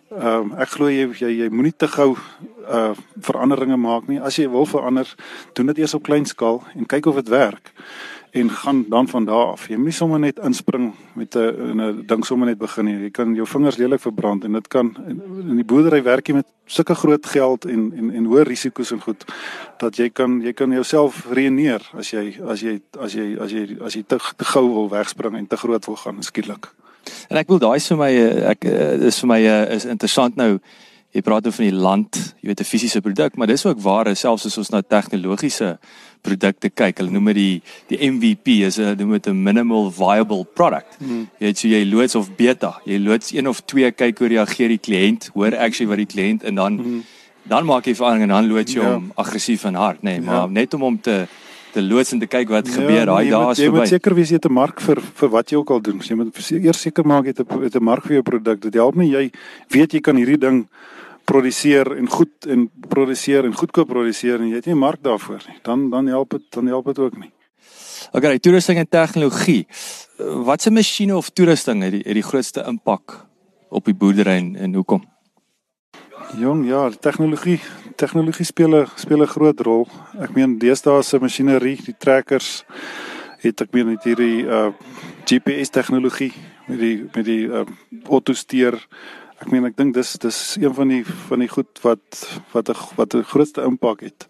Ehm 0.09 0.51
um, 0.51 0.53
ek 0.57 0.69
glo 0.69 0.89
jy 0.89 1.05
jy, 1.19 1.29
jy 1.43 1.49
moenie 1.49 1.75
te 1.75 1.87
gou 1.87 2.15
uh 2.69 2.93
veranderinge 3.21 3.77
maak 3.77 4.07
nie. 4.07 4.19
As 4.21 4.37
jy 4.37 4.49
wil 4.49 4.65
verander, 4.65 5.09
doen 5.53 5.69
dit 5.69 5.77
eers 5.77 5.93
op 5.93 6.03
klein 6.03 6.25
skaal 6.25 6.63
en 6.75 6.85
kyk 6.85 7.05
of 7.05 7.21
dit 7.21 7.29
werk. 7.29 7.73
en 8.31 8.49
gaan 8.49 8.85
dan 8.89 9.07
van 9.07 9.25
daar 9.25 9.45
af. 9.45 9.67
Jy 9.67 9.75
moenie 9.75 9.93
sommer 9.93 10.19
net 10.19 10.39
inspring 10.39 10.93
met 11.13 11.35
'n 11.35 11.81
'n 11.81 12.03
ding 12.05 12.25
sommer 12.25 12.47
net 12.47 12.57
begin 12.57 12.85
nie. 12.85 12.99
Jy 12.99 13.09
kan 13.09 13.35
jou 13.35 13.47
vingers 13.47 13.77
lelik 13.77 13.99
verbrand 13.99 14.43
en 14.43 14.51
dit 14.51 14.67
kan 14.67 14.95
in 15.49 15.55
die 15.55 15.65
boerdery 15.65 16.03
werk 16.03 16.27
jy 16.27 16.33
met 16.33 16.47
sulke 16.65 16.95
groot 16.95 17.25
geld 17.25 17.65
en 17.65 17.93
en 17.97 18.11
en 18.11 18.25
hoë 18.25 18.43
risiko's 18.43 18.91
en 18.91 19.01
goed 19.01 19.25
dat 19.77 19.95
jy 19.95 20.09
kan 20.09 20.41
jy 20.41 20.53
kan 20.53 20.71
jouself 20.71 21.25
reëneer 21.31 21.89
as 21.93 22.09
jy 22.09 22.41
as 22.47 22.59
jy 22.59 22.81
as 22.99 23.13
jy 23.13 23.37
as 23.39 23.51
jy 23.51 23.77
as 23.81 23.93
jy 23.93 24.03
te, 24.07 24.17
te 24.35 24.45
gou 24.45 24.73
wil 24.73 24.89
wegspring 24.89 25.35
en 25.35 25.47
te 25.47 25.57
groot 25.57 25.85
wil 25.85 25.95
gaan 25.95 26.23
skielik. 26.23 26.73
En 27.29 27.38
ek 27.38 27.50
wil 27.51 27.62
daai 27.62 27.77
is 27.77 27.88
vir 27.91 28.00
my 28.00 28.09
eh, 28.09 28.45
ek 28.55 28.65
eh, 28.65 29.07
is 29.09 29.19
vir 29.21 29.29
my 29.29 29.39
eh, 29.45 29.65
is 29.77 29.86
interessant 29.89 30.38
nou 30.39 30.55
jy 31.13 31.21
praat 31.25 31.48
oor 31.50 31.53
van 31.55 31.65
die 31.65 31.74
land, 31.74 32.17
jy 32.41 32.51
weet 32.51 32.62
'n 32.62 32.69
fisiese 32.69 33.01
produk, 33.01 33.38
maar 33.38 33.50
dis 33.50 33.65
ook 33.65 33.81
waar 33.81 34.09
selfs 34.15 34.45
as 34.45 34.57
ons 34.57 34.69
na 34.69 34.81
tegnologiese 34.81 35.77
produkte 36.21 36.69
kyk. 36.69 37.00
Hulle 37.00 37.12
noem 37.12 37.31
dit 37.33 37.36
die 37.36 37.62
die 37.89 38.09
MVP 38.12 38.62
is 38.65 38.77
'n 38.77 38.98
noem 38.98 39.17
dit 39.17 39.27
'n 39.27 39.43
minimal 39.43 39.91
viable 39.91 40.45
product. 40.45 40.98
Hmm. 41.00 41.29
Jy 41.39 41.45
weet 41.45 41.57
so 41.57 41.67
jy 41.67 41.83
loods 41.86 42.15
of 42.15 42.36
beta. 42.36 42.81
Jy 42.86 42.98
loods 42.98 43.31
een 43.33 43.48
of 43.48 43.62
twee 43.65 43.91
kyk 43.91 44.19
hoe 44.19 44.27
reageer 44.27 44.69
die 44.69 44.81
kliënt, 44.81 45.29
hoor 45.33 45.57
actually 45.57 45.89
wat 45.89 45.98
die 45.98 46.13
kliënt 46.13 46.43
en 46.43 46.55
dan 46.55 46.77
hmm. 46.77 47.03
dan 47.48 47.65
maak 47.65 47.86
jy 47.86 47.95
verandering 47.95 48.29
en 48.29 48.36
dan 48.36 48.48
loods 48.48 48.74
jy 48.74 48.81
ja. 48.81 48.93
hom 48.93 49.12
aggressief 49.15 49.65
en 49.65 49.75
hard, 49.75 50.01
nê, 50.01 50.17
nee, 50.17 50.21
maar 50.21 50.36
ja. 50.36 50.48
net 50.48 50.74
om 50.74 50.81
hom 50.81 51.01
te 51.01 51.27
te 51.73 51.81
loods 51.81 52.13
en 52.15 52.19
te 52.19 52.27
kyk 52.27 52.49
wat 52.49 52.67
ja, 52.67 52.73
gebeur 52.73 53.05
daai 53.05 53.23
nee, 53.23 53.31
dae 53.31 53.51
is 53.51 53.59
verby. 53.59 53.65
Jy 53.65 53.71
moet 53.75 53.93
seker 53.93 54.15
wees 54.17 54.29
jy 54.29 54.39
het 54.39 54.45
'n 54.49 54.53
mark 54.53 54.81
vir 54.81 55.01
vir 55.01 55.29
wat 55.29 55.51
jy 55.51 55.57
ook 55.57 55.69
al 55.69 55.81
doen. 55.81 55.99
Jy 55.99 56.15
moet 56.15 56.51
eers 56.51 56.81
seker 56.81 57.05
maak 57.05 57.25
jy 57.25 57.33
het 57.38 57.75
'n 57.75 57.83
mark 57.83 58.03
vir 58.03 58.13
jou 58.13 58.23
produk. 58.23 58.59
Dit 58.59 58.73
help 58.73 58.95
nie 58.95 59.11
jy 59.11 59.31
weet 59.69 59.93
jy 59.93 60.01
kan 60.01 60.15
hierdie 60.15 60.39
ding 60.39 60.67
produseer 61.25 61.97
en 61.97 62.07
goed 62.09 62.45
en 62.47 62.69
produseer 62.89 63.45
en 63.45 63.53
goedkoop 63.53 63.88
produseer 63.88 64.39
en 64.39 64.49
jy 64.49 64.55
het 64.55 64.65
nie 64.65 64.75
'n 64.75 64.79
mark 64.79 65.03
daarvoor 65.03 65.41
nie. 65.47 65.59
Dan 65.63 65.89
dan 65.89 66.07
help 66.07 66.29
dit 66.29 66.41
dan 66.49 66.67
help 66.67 66.85
dit 66.85 66.99
ook 66.99 67.17
nie. 67.17 67.31
Okay, 68.11 68.39
toerusting 68.39 68.77
en 68.77 68.88
tegnologie. 68.88 69.67
Wat 70.17 70.61
se 70.61 70.71
masjiene 70.71 71.15
of 71.15 71.29
toerusting 71.29 71.83
het 71.83 71.91
die 71.91 72.03
het 72.05 72.13
die 72.13 72.23
grootste 72.23 72.63
impak 72.67 73.25
op 73.69 73.85
die 73.85 73.93
boerdery 73.93 74.38
en, 74.38 74.55
en 74.55 74.73
hoekom? 74.73 75.03
Jong, 76.38 76.67
ja, 76.67 76.89
tegnologie, 77.01 77.59
tegnologie 77.99 78.45
speel 78.47 78.75
'n 78.81 78.87
speel 78.95 79.21
'n 79.23 79.33
groot 79.35 79.59
rol. 79.59 79.87
Ek 80.19 80.35
meen 80.35 80.57
deesdae 80.59 81.03
se 81.03 81.19
masjinerie, 81.19 81.77
die 81.83 81.95
trekkers 81.97 82.63
het 83.43 83.61
ek 83.61 83.73
meen 83.73 83.87
met 83.87 84.03
hierdie 84.03 84.45
uh 84.45 84.71
GPS 85.25 85.69
tegnologie 85.69 86.33
met 86.67 86.79
die 86.79 87.09
met 87.15 87.25
die 87.25 87.45
uh 87.47 87.65
autosteer 88.09 88.75
ek 89.39 89.51
meen 89.51 89.65
ek 89.65 89.77
dink 89.77 89.95
dis 89.95 90.17
dis 90.19 90.57
een 90.59 90.73
van 90.75 90.87
die 90.91 91.03
van 91.05 91.39
die 91.39 91.51
goed 91.51 91.79
wat 91.83 92.39
wat 92.53 92.69
'n 92.69 92.75
wat 92.95 93.15
'n 93.15 93.23
grootste 93.23 93.63
impak 93.63 94.01
het. 94.01 94.27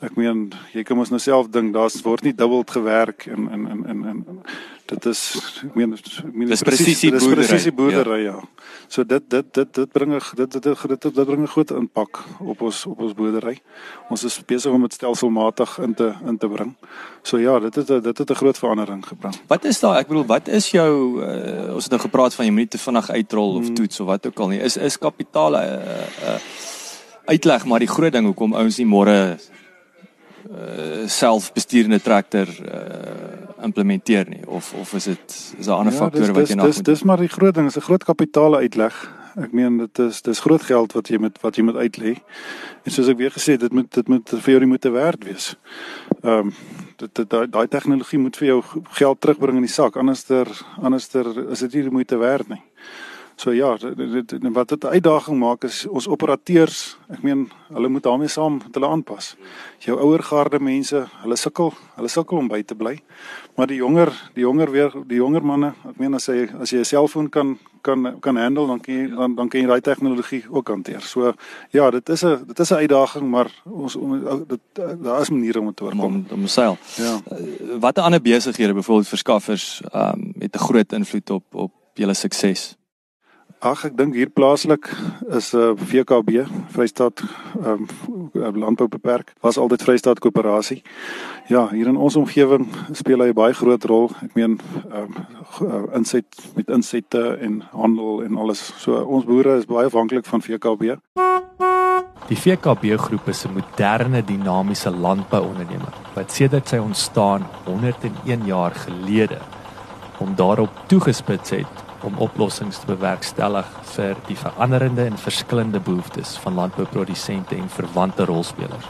Ek 0.00 0.16
meen 0.16 0.52
jy 0.72 0.82
kan 0.82 0.96
mos 0.96 1.10
nou 1.10 1.20
self 1.20 1.48
dink 1.48 1.72
daar's 1.72 2.02
word 2.02 2.22
nie 2.22 2.34
dubbel 2.34 2.64
gewerk 2.66 3.26
en 3.26 3.48
en 3.50 3.66
en 3.66 3.86
en, 3.86 4.04
en 4.04 4.42
dit 4.88 5.06
is 5.10 5.20
ek 5.66 5.74
meen 5.76 5.92
ek 5.94 6.32
meen 6.32 6.48
dis 6.52 6.62
presisie 6.64 7.10
boerdery. 7.12 7.44
Presisie 7.44 7.72
boerdery 7.76 8.20
ja. 8.24 8.36
ja. 8.38 8.68
So 8.88 9.04
dit 9.04 9.24
dit 9.28 9.48
dit 9.58 9.74
dit 9.74 9.92
bring 9.92 10.14
'n 10.16 10.20
dit 10.36 10.52
dit 10.52 10.62
dit 10.64 11.02
dit 11.02 11.26
bring 11.26 11.42
'n 11.42 11.52
groot 11.54 11.70
impak 11.70 12.22
op 12.40 12.62
ons 12.62 12.86
op 12.86 13.00
ons 13.00 13.14
boerdery. 13.14 13.58
Ons 14.08 14.24
is 14.24 14.40
besig 14.46 14.72
om 14.72 14.82
dit 14.82 14.92
stelselmatig 14.92 15.78
in 15.78 15.94
te 15.94 16.14
in 16.26 16.38
te 16.38 16.48
bring. 16.48 16.74
So 17.22 17.38
ja, 17.38 17.58
dit 17.58 17.74
het 17.74 17.86
dit 17.86 18.18
het 18.18 18.30
'n 18.30 18.34
groot 18.34 18.58
verandering 18.58 19.04
gebring. 19.06 19.34
Wat 19.46 19.64
is 19.64 19.80
daar? 19.80 19.98
Ek 19.98 20.08
bedoel, 20.08 20.26
wat 20.26 20.48
is 20.48 20.70
jou 20.70 21.22
uh, 21.22 21.74
ons 21.74 21.84
het 21.84 21.92
nou 21.92 22.00
gepraat 22.00 22.34
van 22.34 22.46
jy 22.46 22.52
moet 22.52 22.70
te 22.70 22.78
vinnig 22.78 23.10
uitrol 23.10 23.54
of 23.56 23.64
hmm. 23.66 23.74
toets 23.74 24.00
of 24.00 24.06
wat 24.06 24.26
ook 24.26 24.38
al 24.38 24.48
nie. 24.48 24.60
Is 24.60 24.76
is 24.76 24.98
kapitaal 24.98 25.52
'n 25.52 25.54
uh, 25.54 25.72
uh, 26.24 26.40
uitleg 27.24 27.64
maar 27.64 27.78
die 27.78 27.88
groot 27.88 28.12
ding 28.12 28.24
hoekom 28.24 28.54
ouens 28.54 28.78
nie 28.78 28.86
môre 28.86 29.38
uh, 30.50 31.06
selfbesturende 31.06 32.00
traktor 32.00 32.48
uh, 32.48 33.64
implementeer 33.64 34.28
nie 34.28 34.42
of 34.46 34.72
of 34.74 34.94
is 34.94 35.04
dit 35.04 35.36
is 35.58 35.66
daar 35.66 35.76
ander 35.82 35.92
ja, 35.92 35.98
faktore 35.98 36.32
wat 36.32 36.48
jy 36.48 36.56
nog 36.58 36.66
dis, 36.66 36.80
Dis 36.80 36.84
dis 36.84 37.02
maar 37.02 37.22
die 37.22 37.30
groot 37.32 37.54
ding, 37.54 37.66
is 37.66 37.76
'n 37.76 37.86
groot 37.88 38.04
kapitaal 38.04 38.56
uitleg. 38.56 38.94
Ek 39.36 39.52
meen 39.52 39.78
dit 39.78 39.98
is 39.98 40.22
dis 40.22 40.40
groot 40.40 40.62
geld 40.62 40.92
wat 40.92 41.08
jy 41.08 41.18
met 41.18 41.38
wat 41.42 41.56
jy 41.56 41.62
moet 41.62 41.76
uitlê. 41.76 42.16
En 42.84 42.90
soos 42.90 43.08
ek 43.08 43.16
weer 43.16 43.30
gesê 43.30 43.54
het, 43.54 43.60
dit 43.60 43.72
moet 43.72 43.90
dit 43.94 44.08
moet 44.08 44.28
vir 44.28 44.50
jou 44.50 44.58
die 44.58 44.68
moeite 44.68 44.90
werd 44.90 45.24
wees. 45.24 45.56
Ehm 46.22 46.38
um, 46.38 46.52
dit 46.96 47.30
daai 47.30 47.46
daai 47.46 47.68
tegnologie 47.68 48.18
moet 48.18 48.36
vir 48.36 48.46
jou 48.46 48.62
geld 48.90 49.20
terugbring 49.20 49.56
in 49.56 49.66
die 49.66 49.72
sak, 49.72 49.96
anderster 49.96 50.48
anderster 50.82 51.50
is 51.50 51.60
dit 51.60 51.74
nie 51.74 51.82
die 51.82 51.96
moeite 52.00 52.16
werd 52.18 52.48
nie. 52.48 52.62
So 53.38 53.52
ja, 53.54 53.76
dit, 53.78 54.28
dit, 54.28 54.48
wat 54.52 54.68
dit 54.68 54.84
'n 54.84 54.86
uitdaging 54.86 55.38
maak 55.38 55.64
is 55.64 55.86
ons 55.86 56.08
operateurs, 56.08 56.98
ek 57.08 57.22
meen, 57.22 57.50
hulle 57.68 57.88
moet 57.88 58.02
daarmee 58.02 58.28
saam 58.28 58.52
met 58.52 58.74
hulle 58.74 58.86
aanpas. 58.86 59.36
Jou 59.78 59.98
ouer 60.00 60.22
garde 60.22 60.58
mense, 60.60 61.06
hulle 61.22 61.36
sukkel, 61.36 61.72
hulle 61.94 62.08
sukkel 62.08 62.38
om 62.38 62.48
by 62.48 62.62
te 62.62 62.74
bly. 62.74 62.98
Maar 63.56 63.66
die 63.66 63.76
jonger, 63.76 64.10
die 64.34 64.42
jonger 64.42 64.70
weer, 64.70 64.92
die 65.06 65.16
jonger 65.16 65.44
manne, 65.44 65.74
ek 65.88 65.98
meen 65.98 66.14
as 66.14 66.26
jy 66.26 66.48
as 66.60 66.70
jy 66.70 66.78
'n 66.78 66.84
selfoon 66.84 67.28
kan 67.30 67.58
kan 67.82 68.20
kan 68.20 68.36
handle, 68.36 68.66
dan 68.66 68.80
kan 68.80 68.94
jy 68.94 69.08
dan 69.14 69.34
dan 69.34 69.48
kan 69.48 69.60
jy 69.60 69.66
daai 69.66 69.80
tegnologie 69.80 70.44
ook 70.50 70.68
hanteer. 70.68 71.00
So 71.00 71.32
ja, 71.70 71.90
dit 71.90 72.08
is 72.08 72.24
'n 72.24 72.44
dit 72.46 72.58
is 72.58 72.70
'n 72.70 72.74
uitdaging, 72.74 73.30
maar 73.30 73.62
ons 73.64 73.96
dit 74.48 74.60
daar 75.02 75.20
is 75.20 75.30
maniere 75.30 75.60
om 75.60 75.66
dit 75.66 75.76
te 75.76 75.84
oorkom 75.84 76.00
om 76.00 76.26
om 76.30 76.46
seil. 76.46 76.76
Ja. 76.96 77.20
Watter 77.78 78.02
ander 78.02 78.20
besighede, 78.20 78.74
byvoorbeeld 78.74 79.08
verskaffers, 79.08 79.80
ehm 79.92 80.18
um, 80.18 80.34
het 80.38 80.54
'n 80.54 80.58
groot 80.58 80.92
invloed 80.92 81.30
op 81.30 81.44
op 81.54 81.72
julle 81.94 82.14
sukses? 82.14 82.77
Ag 83.58 83.80
ek 83.88 83.96
dink 83.98 84.14
hier 84.14 84.30
plaaslik 84.30 84.86
is 85.34 85.50
'n 85.50 85.58
uh, 85.58 85.74
VKB, 85.74 86.46
Vrystaat 86.70 87.18
ehm 87.58 87.86
um, 88.34 88.56
landbou 88.56 88.86
beperk. 88.88 89.34
Was 89.42 89.58
altyd 89.58 89.82
Vrystaat 89.82 90.18
koöperasie. 90.22 90.82
Ja, 91.48 91.68
hier 91.68 91.86
in 91.86 91.96
ons 91.96 92.16
omgewing 92.16 92.68
speel 92.92 93.18
hy 93.18 93.28
'n 93.28 93.34
baie 93.34 93.54
groot 93.54 93.84
rol. 93.84 94.10
Ek 94.22 94.34
meen 94.34 94.60
ehm 94.92 95.10
um, 95.60 95.90
inset 95.92 96.26
met 96.54 96.70
insette 96.70 97.38
en 97.40 97.62
handel 97.72 98.22
en 98.22 98.36
alles. 98.36 98.72
So 98.78 99.02
ons 99.02 99.24
boere 99.24 99.58
is 99.58 99.66
baie 99.66 99.86
afhanklik 99.86 100.26
van 100.26 100.42
VKB. 100.42 100.94
Die 102.28 102.36
VKB 102.36 102.94
groep 102.96 103.28
is 103.28 103.44
'n 103.44 103.58
moderne 103.58 104.22
dinamiese 104.22 104.90
landbouonderneming 104.90 105.94
wat 106.14 106.30
sedert 106.30 106.68
sy 106.68 106.76
ontstaan 106.76 107.42
101 107.64 108.46
jaar 108.46 108.70
gelede 108.70 109.38
om 110.18 110.34
daarop 110.36 110.70
toegespits 110.86 111.50
het 111.50 111.87
om 112.02 112.18
oplossings 112.22 112.78
te 112.78 112.86
bewerkstellig 112.86 113.66
vir 113.94 114.16
die 114.28 114.36
veranderende 114.38 115.04
en 115.10 115.18
verskillende 115.18 115.80
behoeftes 115.80 116.36
van 116.42 116.54
landbouprodusente 116.54 117.56
en 117.56 117.68
verwante 117.68 118.24
rolspelers. 118.24 118.86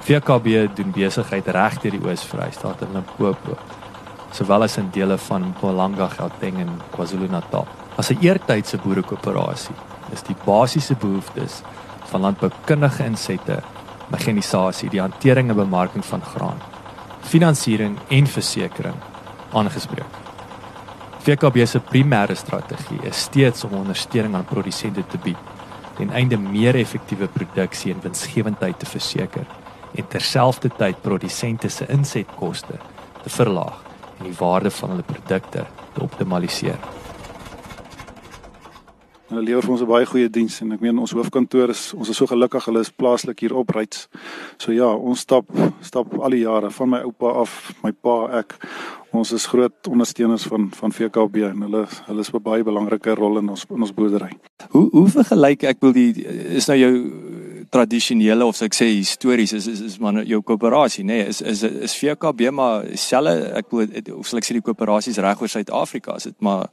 VKB 0.00 0.74
doen 0.76 0.94
besigheid 0.96 1.48
reg 1.52 1.76
deur 1.82 1.96
die 1.96 2.02
Oos-Vrystaat 2.06 2.86
en 2.86 2.94
Limpopo, 2.96 3.58
sowel 4.32 4.64
as 4.64 4.78
in 4.80 4.88
dele 4.94 5.18
van 5.18 5.50
Mpumalanga, 5.50 6.08
Gauteng 6.16 6.62
en 6.62 6.72
KwaZulu-Natal. 6.94 7.66
As 7.96 8.10
'n 8.10 8.18
eertydse 8.20 8.78
boerekoöperasie 8.78 9.76
is 10.12 10.22
die 10.22 10.36
basiese 10.44 10.94
behoeftes 10.94 11.62
van 12.10 12.20
landboukundige 12.20 13.04
insette, 13.04 13.62
mekanisasie, 14.10 14.90
die 14.90 15.00
hantering 15.00 15.50
en 15.50 15.56
bemarking 15.56 16.04
van 16.04 16.22
graan, 16.22 16.62
finansiering 17.20 17.98
en 18.08 18.26
versekering 18.26 18.96
aangespreek. 19.52 20.19
VKB 21.20 21.66
se 21.66 21.80
primêre 21.84 22.34
strategie 22.34 23.00
is 23.04 23.18
steeds 23.26 23.64
om 23.64 23.74
ondersteuning 23.82 24.34
aan 24.34 24.44
produsente 24.48 25.02
te 25.06 25.18
bied 25.20 25.48
ten 25.98 26.14
einde 26.16 26.38
meer 26.40 26.78
effektiewe 26.80 27.28
produksie 27.28 27.92
en 27.92 28.00
winsgewendheid 28.00 28.78
te 28.80 28.88
verseker 28.88 29.44
en 30.00 30.08
terselfdertyd 30.08 31.02
produsente 31.04 31.68
se 31.68 31.84
insetkoste 31.92 32.78
te 33.22 33.34
verlaag 33.36 33.82
en 34.18 34.30
die 34.30 34.36
waarde 34.38 34.72
van 34.78 34.94
hulle 34.94 35.04
produkte 35.04 35.66
te 35.92 36.02
optimaliseer. 36.02 36.78
Hulle 39.30 39.44
lewer 39.46 39.62
vir 39.62 39.70
ons 39.70 39.82
'n 39.82 39.86
baie 39.86 40.06
goeie 40.06 40.28
diens 40.28 40.60
en 40.60 40.72
ek 40.72 40.80
meen 40.80 40.98
ons 40.98 41.12
hoofkantoor 41.14 41.70
is 41.70 41.94
ons 41.94 42.08
is 42.08 42.16
so 42.16 42.26
gelukkig 42.26 42.64
hulle 42.66 42.80
is 42.80 42.90
plaaslik 42.90 43.40
hier 43.40 43.54
op 43.54 43.70
Ryds. 43.70 44.08
So 44.58 44.72
ja, 44.72 44.90
ons 44.90 45.20
stap 45.20 45.46
stap 45.80 46.18
al 46.18 46.30
die 46.30 46.42
jare 46.42 46.70
van 46.70 46.88
my 46.90 46.98
oupa 47.02 47.30
af, 47.42 47.72
my 47.84 47.92
pa, 47.92 48.38
ek. 48.40 48.56
Ons 49.12 49.32
is 49.32 49.46
groot 49.46 49.86
ondersteuners 49.86 50.48
van 50.50 50.70
van 50.74 50.90
VKB 50.90 51.36
en 51.46 51.62
hulle 51.62 51.86
hulle 52.08 52.20
is 52.20 52.32
'n 52.34 52.42
baie 52.42 52.64
belangrike 52.64 53.14
rol 53.14 53.38
in 53.38 53.48
ons 53.48 53.64
in 53.70 53.80
ons 53.80 53.94
boerdery. 53.94 54.32
Hoe 54.70 54.90
hoe 54.90 55.08
vergelyk 55.08 55.62
ek 55.62 55.80
wil 55.80 55.92
die 55.92 56.26
is 56.56 56.66
nou 56.66 56.78
jou 56.78 56.92
tradisionele 57.70 58.44
of 58.44 58.58
ek 58.66 58.74
sê 58.74 58.88
histories 58.90 59.52
is 59.54 59.66
is 59.70 59.80
is 59.80 59.98
maar 60.02 60.16
nou 60.16 60.24
jou 60.26 60.42
koöperasie 60.42 61.04
nê 61.04 61.20
nee, 61.20 61.28
is 61.30 61.40
is 61.40 61.62
is 61.62 61.94
VKB 61.94 62.50
maar 62.50 62.86
selfe 62.98 63.52
ek 63.60 63.70
wil 63.70 63.88
of 64.18 64.28
sal 64.28 64.40
ek 64.42 64.48
sê 64.48 64.56
die 64.58 64.64
koöperasies 64.66 65.20
reg 65.22 65.42
oor 65.42 65.52
Suid-Afrika 65.52 66.16
is 66.18 66.26
dit 66.30 66.38
maar 66.42 66.68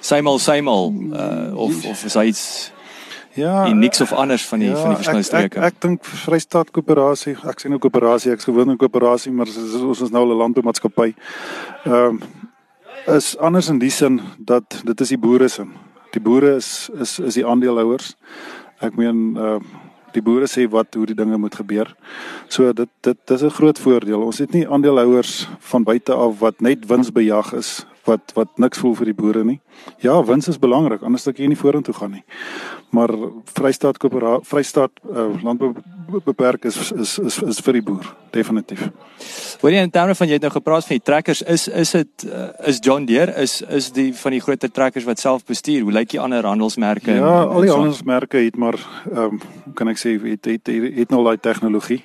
symal 0.00 0.40
symal 0.40 0.92
uh, 1.12 1.50
of 1.66 1.84
of 1.92 2.04
is 2.08 2.16
hy 2.16 2.26
iets 2.32 2.44
ja 3.36 3.66
en 3.66 3.78
niks 3.84 4.00
of 4.00 4.12
anders 4.12 4.46
van 4.48 4.64
die 4.64 4.70
ja, 4.70 4.78
van 4.80 4.94
die 4.94 5.00
verskillende 5.02 5.28
streke. 5.28 5.60
Ek 5.60 5.66
ek, 5.66 5.74
ek 5.74 5.82
dink 5.84 6.08
Vrystaat 6.24 6.72
Koöperasie, 6.74 7.36
ek 7.52 7.60
sê 7.60 7.70
nou 7.70 7.78
koöperasie, 7.82 8.32
ek 8.34 8.46
gewoond 8.48 8.74
in 8.74 8.80
koöperasie, 8.80 9.32
maar 9.32 9.50
is, 9.50 9.76
ons 9.76 10.00
is 10.06 10.10
nou 10.10 10.24
'n 10.24 10.40
landboumaatskappy. 10.40 11.12
Ehm 11.84 11.94
um, 11.94 12.22
is 13.06 13.36
anders 13.38 13.68
in 13.68 13.78
die 13.78 13.90
sin 13.90 14.20
dat 14.38 14.82
dit 14.84 15.00
is 15.00 15.08
die 15.08 15.18
boere 15.18 15.48
se. 15.48 15.64
Die 16.12 16.20
boere 16.20 16.56
is 16.56 16.90
is 17.00 17.18
is 17.18 17.34
die 17.34 17.46
aandeelhouers. 17.46 18.16
Ek 18.80 18.96
meen 18.96 19.36
ehm 19.36 19.60
uh, 19.60 19.88
die 20.12 20.22
boere 20.22 20.46
sê 20.46 20.68
wat 20.70 20.94
hoe 20.94 21.06
die 21.06 21.14
dinge 21.14 21.38
moet 21.38 21.54
gebeur. 21.54 21.94
So 22.48 22.72
dit 22.72 22.88
dit 23.00 23.18
dis 23.26 23.42
'n 23.42 23.50
groot 23.50 23.78
voordeel. 23.78 24.22
Ons 24.22 24.38
het 24.38 24.52
nie 24.52 24.68
aandeelhouers 24.68 25.48
van 25.58 25.82
buite 25.82 26.12
af 26.12 26.38
wat 26.38 26.60
net 26.60 26.86
winsbejag 26.86 27.52
is 27.52 27.86
wat 28.10 28.34
wat 28.36 28.58
niks 28.62 28.82
voel 28.82 28.96
vir 28.98 29.12
die 29.12 29.16
boere 29.16 29.44
nie. 29.46 29.60
Ja, 30.04 30.18
wins 30.26 30.48
is 30.50 30.58
belangrik, 30.60 31.02
anders 31.06 31.24
dat 31.28 31.38
jy 31.40 31.48
nie 31.50 31.58
vorentoe 31.58 31.94
gaan 31.96 32.18
nie. 32.18 32.24
Maar 32.96 33.12
Vrystaat 33.54 34.00
Koöperasie 34.02 34.46
Vrystaat 34.50 35.02
uh, 35.06 35.30
landbou 35.44 35.72
beperk 36.26 36.66
is, 36.68 36.90
is 36.92 37.18
is 37.18 37.38
is 37.46 37.60
vir 37.62 37.78
die 37.78 37.84
boer, 37.86 38.06
definitief. 38.34 38.82
Hoor 39.62 39.74
jy 39.74 39.84
in 39.86 39.92
terme 39.94 40.16
van 40.18 40.28
jy 40.28 40.38
het 40.38 40.46
nou 40.46 40.52
gepraat 40.56 40.86
van 40.88 40.98
die 40.98 41.06
trekkers, 41.06 41.42
is 41.42 41.68
is 41.68 41.94
dit 41.94 42.26
uh, 42.26 42.50
is 42.70 42.82
John 42.82 43.06
Deere 43.06 43.36
is 43.42 43.60
is 43.62 43.90
die 43.94 44.10
van 44.16 44.34
die 44.36 44.42
groter 44.42 44.72
trekkers 44.72 45.06
wat 45.08 45.22
self 45.22 45.46
bestuur. 45.46 45.86
Hoe 45.86 45.94
lyk 45.94 46.14
die 46.16 46.22
ander 46.22 46.46
handelsmerke? 46.46 47.14
Ja, 47.20 47.34
al 47.44 47.66
die 47.66 47.72
handelsmerke 47.72 48.42
het 48.46 48.58
maar 48.58 48.78
ehm 49.12 49.38
um, 49.38 49.74
kan 49.78 49.88
ek 49.88 50.00
sê 50.00 50.16
het 50.18 50.50
het 50.50 50.66
het, 50.66 50.88
het 50.96 51.14
nou 51.14 51.22
daai 51.24 51.38
tegnologie. 51.38 52.02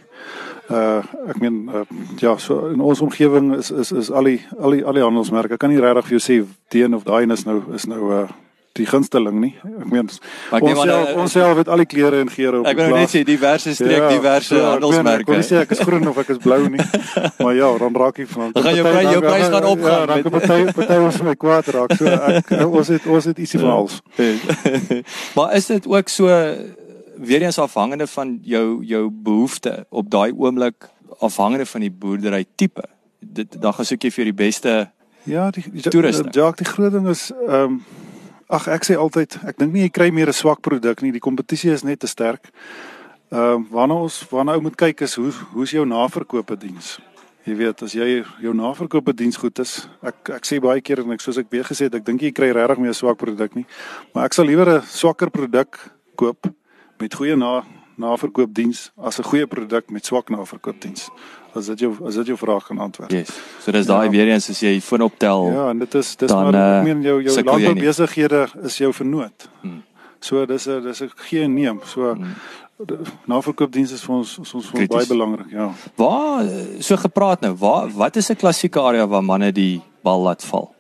Uh 0.69 1.04
ek 1.30 1.38
meen 1.43 1.69
uh, 1.69 1.84
ja, 2.17 2.38
so 2.41 2.67
in 2.73 2.80
ons 2.82 3.01
omgewing 3.01 3.51
is 3.60 3.69
is 3.71 3.91
is 3.91 4.12
al 4.12 4.23
die 4.23 4.39
al 4.60 4.71
die 4.71 4.82
al 4.86 4.93
die 4.97 5.04
handelsmerke. 5.06 5.54
Ek 5.54 5.60
kan 5.62 5.69
nie 5.69 5.80
regtig 5.84 6.08
vir 6.10 6.17
jou 6.17 6.23
sê 6.25 6.39
die 6.73 6.82
een 6.84 6.95
of 6.97 7.04
daai 7.06 7.30
is 7.32 7.45
nou 7.45 7.62
is 7.75 7.86
nou 7.86 8.01
uh 8.12 8.25
die 8.75 8.84
gunsteling 8.84 9.38
nie. 9.39 9.54
Ek 9.63 9.86
meen 9.88 10.04
ons 10.04 10.17
self, 10.82 11.10
uh, 11.13 11.21
ons 11.21 11.32
self 11.32 11.58
het 11.62 11.69
al 11.71 11.80
die 11.80 11.86
kleure 11.88 12.17
en 12.19 12.28
geure 12.34 12.60
op 12.60 12.65
Ek 12.67 12.75
wil 12.75 12.89
net 12.89 12.95
plaas. 13.06 13.13
sê 13.13 13.21
diverse 13.23 13.71
streek, 13.78 14.01
Ja, 14.01 14.10
diverse 14.12 14.51
ek 14.51 14.60
meen, 14.60 14.65
Ek 14.65 14.82
wil 14.82 14.91
handelsmerke. 14.91 15.32
nie 15.38 15.47
sê 15.47 15.62
ek 15.62 15.71
is 15.71 15.80
groen 15.80 16.08
of 16.12 16.17
ek 16.17 16.30
is 16.34 16.41
blou 16.43 16.58
nie. 16.67 16.82
maar 17.39 17.54
ja, 17.56 17.69
dan 17.78 17.95
raak 17.95 18.19
ek 18.19 18.28
van. 18.34 18.51
Dan 18.51 18.63
gaan 18.65 18.75
jou 18.75 18.88
prys- 18.89 19.12
jou 19.13 19.21
prys 19.21 19.47
gaan 19.54 19.65
opgaan 19.69 19.95
Ja, 20.01 20.06
dan 20.12 20.23
kan 20.23 20.32
party 20.36 20.73
party 20.75 20.97
ons 21.06 21.21
my 21.23 21.36
kwaad 21.36 21.67
raak. 21.78 21.93
So 21.95 22.06
ek 22.10 22.51
ons 22.82 22.88
het 22.91 23.06
ons 23.08 23.25
het 23.32 23.38
ietsie 23.39 23.60
van 23.63 23.69
alles. 23.78 24.01
maar 25.38 25.56
is 25.56 25.65
dit 25.71 25.88
ook 25.88 26.10
so 26.12 26.28
weer 27.17 27.41
eens 27.41 27.60
afhangende 27.60 28.08
van 28.08 28.39
jou 28.43 28.84
jou 28.86 29.10
behoefte 29.12 29.86
op 29.89 30.10
daai 30.10 30.32
oomblik 30.34 30.89
afhangende 31.19 31.65
van 31.65 31.82
die 31.82 31.91
boerdery 31.91 32.45
tipe. 32.56 32.84
Dit 33.19 33.62
dan 33.62 33.73
gaan 33.73 33.86
soek 33.86 34.04
jy 34.04 34.12
vir 34.12 34.23
die 34.25 34.34
beste 34.34 34.91
Ja, 35.25 35.49
die 35.51 35.63
die- 35.71 35.82
Toerusting. 35.89 36.34
Ja, 36.36 36.51
die 36.51 36.65
groot 36.65 36.91
ding 36.91 37.08
is 37.08 37.32
ehm 37.32 37.54
um, 37.63 37.84
ag 38.47 38.67
ek 38.67 38.84
sê 38.86 38.93
altyd, 38.95 39.39
ek 39.47 39.58
dink 39.58 39.73
nie 39.73 39.82
jy 39.82 39.89
kry 39.89 40.10
meer 40.12 40.28
'n 40.28 40.34
swak 40.34 40.62
produk 40.62 41.01
nie. 41.01 41.12
Die 41.12 41.19
kompetisie 41.19 41.71
is 41.71 41.84
net 41.84 41.99
te 41.99 42.08
sterk. 42.08 42.51
Ehm 43.32 43.39
um, 43.41 43.67
waarna 43.71 43.93
ons 43.93 44.25
waarna 44.30 44.54
ou 44.54 44.62
moet 44.62 44.75
kyk 44.75 45.01
is 45.01 45.15
hoe 45.15 45.32
hoe's 45.54 45.71
jou 45.71 45.86
naverkope 45.86 46.56
diens. 46.58 46.99
Jy 47.45 47.56
weet, 47.56 47.82
as 47.84 47.93
jy 47.93 48.23
jou 48.41 48.54
naverkope 48.54 49.13
diens 49.13 49.38
goed 49.38 49.60
is, 49.60 49.88
ek 50.04 50.30
ek 50.30 50.45
sê 50.45 50.60
baie 50.62 50.82
keer 50.82 50.99
en 50.99 51.12
ek 51.12 51.21
soos 51.21 51.38
ek 51.38 51.49
weer 51.49 51.63
gesê 51.63 51.86
het, 51.86 51.95
ek 51.95 52.06
dink 52.06 52.21
jy 52.21 52.32
kry 52.32 52.51
regtig 52.51 52.78
meer 52.78 52.89
'n 52.89 52.93
swak 52.93 53.17
produk 53.17 53.56
nie. 53.56 53.65
Maar 54.13 54.25
ek 54.25 54.34
sal 54.34 54.45
liewer 54.45 54.78
'n 54.78 54.82
swakker 54.82 55.30
produk 55.32 55.78
koop 56.15 56.45
met 56.99 57.13
goeie 57.13 57.36
na 57.36 57.63
naverkoopdiens 57.97 58.91
as 58.97 59.19
'n 59.19 59.23
goeie 59.23 59.47
produk 59.47 59.89
met 59.89 60.05
swak 60.05 60.29
naverkoopdiens. 60.29 61.10
As 61.55 61.65
dit 61.65 61.79
jou 61.79 62.05
as 62.08 62.15
dit 62.15 62.25
jou 62.25 62.38
vraag 62.38 62.65
kan 62.67 62.77
antwoord. 62.77 63.12
Yes. 63.12 63.29
So 63.62 63.71
dis 63.71 63.86
daai 63.86 64.05
Ja. 64.05 64.12
weer 64.12 64.27
eens 64.27 64.49
as 64.49 64.60
jy 64.60 64.81
foon 64.81 65.01
optel. 65.01 65.51
Ja, 65.51 65.69
en 65.69 65.79
dit 65.79 65.93
is 65.95 66.15
dis 66.15 66.29
dan, 66.29 66.43
maar 66.51 66.53
eh, 66.53 66.77
ek 66.79 66.84
meen 66.84 67.01
jou 67.01 67.23
jou 67.23 67.43
landboubesighede 67.43 68.47
is 68.63 68.77
jou 68.77 68.93
vernoot. 68.93 69.49
Hmm. 69.62 69.84
So 70.19 70.45
dis 70.45 70.67
'n 70.67 70.81
dis 70.84 71.01
'n 71.01 71.10
gee 71.15 71.41
en 71.43 71.53
neem. 71.53 71.79
So 71.86 72.13
Hmm. 72.13 72.34
naverkoopdiens 73.27 73.91
is 73.91 74.03
vir 74.03 74.15
ons 74.15 74.38
is 74.41 74.53
ons 74.53 74.65
vir 74.69 74.79
ons 74.81 74.88
baie 74.89 75.08
belangrik, 75.08 75.49
ja. 75.51 75.71
Waar 75.95 76.41
eh, 76.45 76.81
so 76.81 76.95
gepraat 76.97 77.41
nou, 77.41 77.53
waar 77.55 77.89
wat 77.89 78.15
is 78.15 78.29
'n 78.29 78.36
klassieke 78.36 78.79
area 78.79 79.08
waar 79.08 79.23
manne 79.23 79.51
die 79.51 79.81
bal 80.03 80.21
laat 80.21 80.43
val 80.43 80.75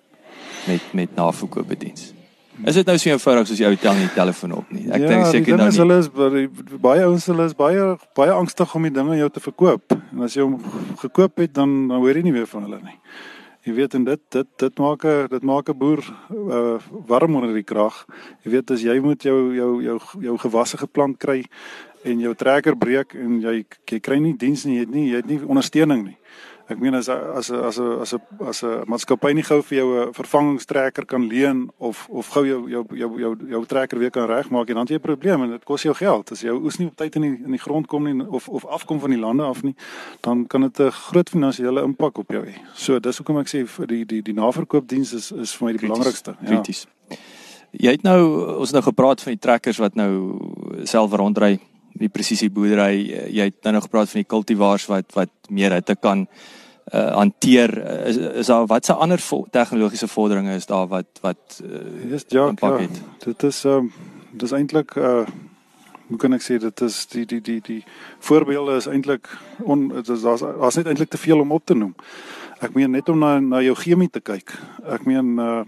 met 0.67 0.81
met 0.93 1.15
naverkoopediens? 1.15 2.13
Is 2.63 2.77
dit 2.79 2.87
nou 2.87 2.95
so 2.97 3.11
eenvoudig 3.11 3.47
soos 3.49 3.59
jy 3.59 3.67
ou 3.67 3.77
tel 3.79 3.97
nie 3.99 4.09
telefoon 4.15 4.53
op 4.55 4.69
nie? 4.71 4.85
Ek 4.87 5.03
ja, 5.03 5.09
dink 5.11 5.25
seker 5.27 5.57
nou 5.59 5.67
nie. 5.67 5.79
hulle 5.81 5.97
is 5.99 6.09
baie 6.15 6.43
baie 6.85 7.07
ouens 7.09 7.25
hulle 7.27 7.47
is 7.49 7.55
baie 7.57 7.87
baie 8.15 8.31
angstig 8.31 8.75
om 8.77 8.87
die 8.87 8.93
dinge 8.95 9.17
jou 9.19 9.29
te 9.29 9.43
verkoop. 9.43 9.95
En 10.13 10.23
as 10.27 10.37
jy 10.37 10.45
hom 10.45 10.55
gekoop 11.01 11.43
het 11.43 11.55
dan 11.57 11.73
dan 11.89 11.99
hoor 11.99 12.15
jy 12.15 12.23
nie 12.29 12.35
meer 12.37 12.47
van 12.47 12.67
hulle 12.69 12.79
nie. 12.85 12.95
Jy 13.65 13.73
weet 13.79 13.97
en 13.97 14.03
dit 14.07 14.21
dit 14.37 14.47
dit 14.63 14.79
maak 14.79 15.03
'n 15.03 15.27
dit 15.35 15.43
maak 15.43 15.69
'n 15.69 15.77
boer 15.77 15.99
uh, 16.31 16.77
warm 17.07 17.35
onder 17.35 17.53
die 17.53 17.67
krag. 17.67 18.05
Jy 18.45 18.51
weet 18.51 18.71
as 18.71 18.81
jy 18.81 18.99
moet 18.99 19.23
jou 19.23 19.55
jou 19.55 19.71
jou 19.83 19.99
jou 20.21 20.37
gewasse 20.37 20.77
geplant 20.77 21.17
kry 21.17 21.43
en 22.05 22.19
jou 22.19 22.35
trekker 22.35 22.77
breek 22.77 23.15
en 23.15 23.41
jy 23.41 23.65
jy 23.89 23.99
kry 23.99 24.19
nie 24.19 24.37
diens 24.37 24.65
nie, 24.65 24.75
jy 24.75 24.85
het 24.85 24.93
nie 24.93 25.09
jy 25.09 25.15
het 25.15 25.27
nie 25.27 25.41
ondersteuning 25.43 26.05
nie. 26.05 26.17
Ek 26.65 26.79
meen 26.81 26.95
as 26.97 27.09
as 27.09 27.51
as 27.51 27.77
as 27.77 27.79
as 27.79 28.13
'n 28.13 28.47
as 28.49 28.63
'n 28.63 28.85
maatskappy 28.89 29.33
nie 29.33 29.43
gou 29.43 29.61
vir 29.61 29.77
jou 29.77 29.89
'n 30.07 30.13
vervangingstrekker 30.13 31.05
kan 31.05 31.27
leen 31.27 31.69
of 31.77 32.07
of 32.09 32.27
gou 32.29 32.45
jou 32.45 32.69
jou 32.69 32.85
jou 32.91 33.19
jou 33.19 33.37
jou 33.49 33.65
trekker 33.65 33.99
weer 33.99 34.09
kan 34.09 34.27
regmaak 34.27 34.69
en 34.69 34.75
dan 34.75 34.87
het 34.87 34.89
jy 34.89 34.95
'n 34.95 35.01
probleem 35.01 35.43
en 35.43 35.49
dit 35.51 35.63
kos 35.63 35.83
jou 35.83 35.93
geld. 35.93 36.31
As 36.31 36.41
jou 36.41 36.63
oes 36.63 36.77
nie 36.77 36.87
op 36.87 36.95
tyd 36.95 37.15
in 37.15 37.21
die 37.21 37.37
in 37.45 37.51
die 37.51 37.59
grond 37.59 37.87
kom 37.87 38.03
nie 38.03 38.27
of 38.27 38.49
of 38.49 38.65
afkom 38.65 38.99
van 38.99 39.09
die 39.09 39.19
lande 39.19 39.43
af 39.43 39.63
nie, 39.63 39.75
dan 40.21 40.47
kan 40.47 40.61
dit 40.61 40.79
'n 40.79 40.91
groot 40.91 41.29
finansiële 41.29 41.83
impak 41.83 42.17
op 42.17 42.31
jou 42.31 42.45
hê. 42.45 42.57
So 42.73 42.99
dis 42.99 43.17
hoekom 43.17 43.37
ek 43.37 43.47
sê 43.47 43.67
vir 43.67 43.87
die 43.87 44.05
die 44.05 44.21
die 44.21 44.33
naverkoopdiens 44.33 45.13
is 45.13 45.31
is 45.31 45.55
vir 45.55 45.65
my 45.65 45.71
die 45.71 45.79
Krities, 45.79 45.97
belangrikste. 45.97 46.35
Ja. 46.41 46.47
Krities. 46.47 46.87
Jy 47.71 47.91
het 47.91 48.03
nou 48.03 48.55
ons 48.57 48.71
het 48.71 48.83
nou 48.83 48.93
gepraat 48.93 49.21
van 49.21 49.33
die 49.33 49.39
trekkers 49.39 49.77
wat 49.77 49.95
nou 49.95 50.39
self 50.83 51.11
rondry, 51.11 51.59
die 51.99 52.11
presisie 52.11 52.49
boerdery. 52.51 53.05
Jy 53.31 53.49
het 53.49 53.63
nou 53.63 53.77
nog 53.77 53.87
gepraat 53.87 54.11
van 54.11 54.23
die 54.23 54.29
kultivars 54.29 54.87
wat 54.91 55.15
wat 55.15 55.31
meer 55.49 55.75
hitte 55.77 55.95
kan 55.95 56.25
uh, 56.93 57.15
hanteer. 57.15 57.73
Is, 58.07 58.17
is 58.17 58.51
daar 58.51 58.67
watse 58.67 58.93
ander 58.93 59.19
vo 59.19 59.45
tegnologiese 59.51 60.07
vorderinge 60.07 60.55
is 60.55 60.65
daar 60.69 60.87
wat 60.91 61.21
wat 61.21 61.61
uh, 61.63 61.81
Dis 62.11 62.25
ja, 62.27 62.47
impak 62.47 62.79
ja. 62.79 62.87
het? 62.87 63.01
Dit 63.25 63.43
is 63.43 63.63
ehm 63.65 63.89
um, 63.89 63.91
dis 64.31 64.51
eintlik 64.51 64.95
uh 64.95 65.25
hoe 66.05 66.17
kan 66.21 66.35
ek 66.37 66.43
sê 66.45 66.59
dit 66.61 66.81
is 66.85 66.95
die 67.09 67.25
die 67.25 67.41
die 67.41 67.61
die 67.65 67.79
voorbeelde 68.21 68.75
is 68.77 68.85
eintlik 68.85 69.25
on 69.63 69.87
dit 69.89 70.09
is 70.13 70.21
daar's 70.21 70.43
daar's 70.45 70.75
net 70.77 70.91
eintlik 70.91 71.09
te 71.09 71.17
veel 71.17 71.39
om 71.39 71.51
op 71.51 71.65
te 71.65 71.73
noem. 71.73 71.95
Ek 72.61 72.75
meen 72.75 72.91
net 72.91 73.09
om 73.09 73.19
na 73.19 73.39
na 73.39 73.61
jou 73.61 73.73
chemie 73.75 74.09
te 74.09 74.21
kyk. 74.21 74.53
Ek 74.85 75.05
meen 75.05 75.39
uh 75.39 75.63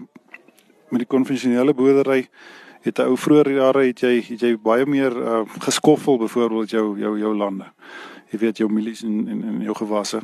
met 0.88 1.02
die 1.04 1.10
konvensionele 1.10 1.74
boerdery 1.76 2.28
het 2.80 2.98
'n 2.98 3.08
ou 3.08 3.16
vroeër 3.16 3.50
jare 3.50 3.86
het 3.86 4.00
jy 4.00 4.22
het 4.28 4.40
jy 4.40 4.56
baie 4.56 4.86
meer 4.86 5.16
uh 5.16 5.44
geskoffel 5.58 6.18
byvoorbeeld 6.18 6.70
jou 6.70 6.98
jou 6.98 7.18
jou 7.18 7.36
lande. 7.36 7.64
Jy 8.30 8.38
weet 8.38 8.58
jou 8.58 8.72
mielies 8.72 9.02
en 9.02 9.28
en, 9.28 9.44
en 9.44 9.60
jou 9.62 9.74
gewasse. 9.74 10.20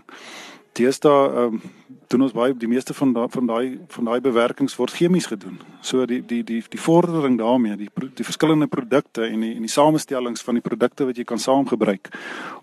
Deesdae 0.73 1.29
ehm 1.29 1.55
um, 1.55 1.61
doen 2.09 2.23
ons 2.27 2.33
baie 2.33 2.55
die 2.59 2.69
meeste 2.69 2.95
van 2.95 3.13
da, 3.13 3.27
van 3.29 3.47
daai 3.47 3.79
van 3.89 4.05
daai 4.05 4.21
bewerkings 4.21 4.77
word 4.77 4.93
chemies 4.93 5.27
gedoen. 5.31 5.59
So 5.81 6.07
die 6.07 6.21
die 6.27 6.43
die 6.45 6.63
die 6.69 6.81
vordering 6.81 7.39
daarmee, 7.39 7.77
die 7.77 7.91
die 8.15 8.27
verskillende 8.27 8.67
produkte 8.67 9.27
en 9.27 9.41
die 9.41 9.55
en 9.55 9.67
die 9.67 9.73
samestellings 9.73 10.43
van 10.43 10.59
die 10.59 10.63
produkte 10.63 11.07
wat 11.09 11.17
jy 11.17 11.25
kan 11.25 11.39
saamgebruik 11.39 12.11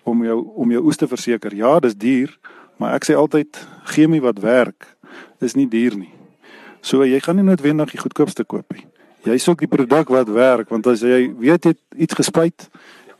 om 0.04 0.24
jou 0.24 0.38
om 0.56 0.72
jou 0.72 0.84
oes 0.84 0.98
te 0.98 1.08
verseker. 1.08 1.56
Ja, 1.56 1.80
dis 1.80 1.96
duur, 1.96 2.38
maar 2.78 2.96
ek 3.00 3.08
sê 3.10 3.16
altyd 3.16 3.68
chemie 3.96 4.22
wat 4.22 4.40
werk 4.40 4.96
is 5.40 5.56
nie 5.56 5.68
duur 5.68 5.98
nie. 5.98 6.14
So 6.82 7.06
jy 7.06 7.20
gaan 7.20 7.36
nie 7.40 7.46
noodwendig 7.46 7.92
die 7.92 8.02
goedkoopste 8.02 8.44
koop 8.44 8.74
nie. 8.74 8.91
Jy 9.22 9.38
soek 9.38 9.60
die 9.62 9.70
produk 9.70 10.10
wat 10.10 10.30
werk 10.34 10.72
want 10.74 10.88
as 10.90 11.04
jy 11.06 11.28
weet 11.38 11.68
jy 11.70 11.74
iets 12.08 12.18
gespuit 12.18 12.68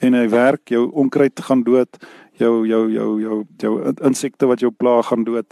en 0.02 0.16
hy 0.18 0.26
werk, 0.34 0.64
jou 0.74 0.88
onkruid 0.98 1.38
gaan 1.46 1.62
dood, 1.62 2.00
jou 2.42 2.66
jou 2.66 2.88
jou 2.90 3.10
jou 3.22 3.36
jou 3.62 3.74
in- 3.86 4.00
insekte 4.10 4.48
wat 4.50 4.64
jou 4.64 4.72
pla 4.74 5.02
gaan 5.06 5.24
dood 5.28 5.46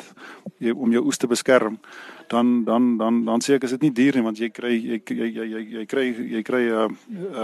jy, 0.57 0.73
om 0.73 0.89
jou 0.91 1.03
oes 1.05 1.21
te 1.21 1.27
beskerm 1.29 1.77
dan 2.29 2.63
dan 2.63 2.97
dan 2.97 3.23
dan 3.25 3.41
sê 3.41 3.57
ek 3.57 3.65
is 3.67 3.73
dit 3.75 3.87
nie 3.87 3.93
duur 3.99 4.15
nie 4.15 4.25
want 4.25 4.37
jy 4.37 4.49
kry 4.53 4.73
jy 4.77 4.99
jy 5.01 5.27
jy 5.37 5.45
jy, 5.53 5.61
jy 5.77 5.85
kry 5.89 6.05
jy 6.35 6.41
kry 6.45 6.61
'n 6.69 6.73
uh, 6.73 6.89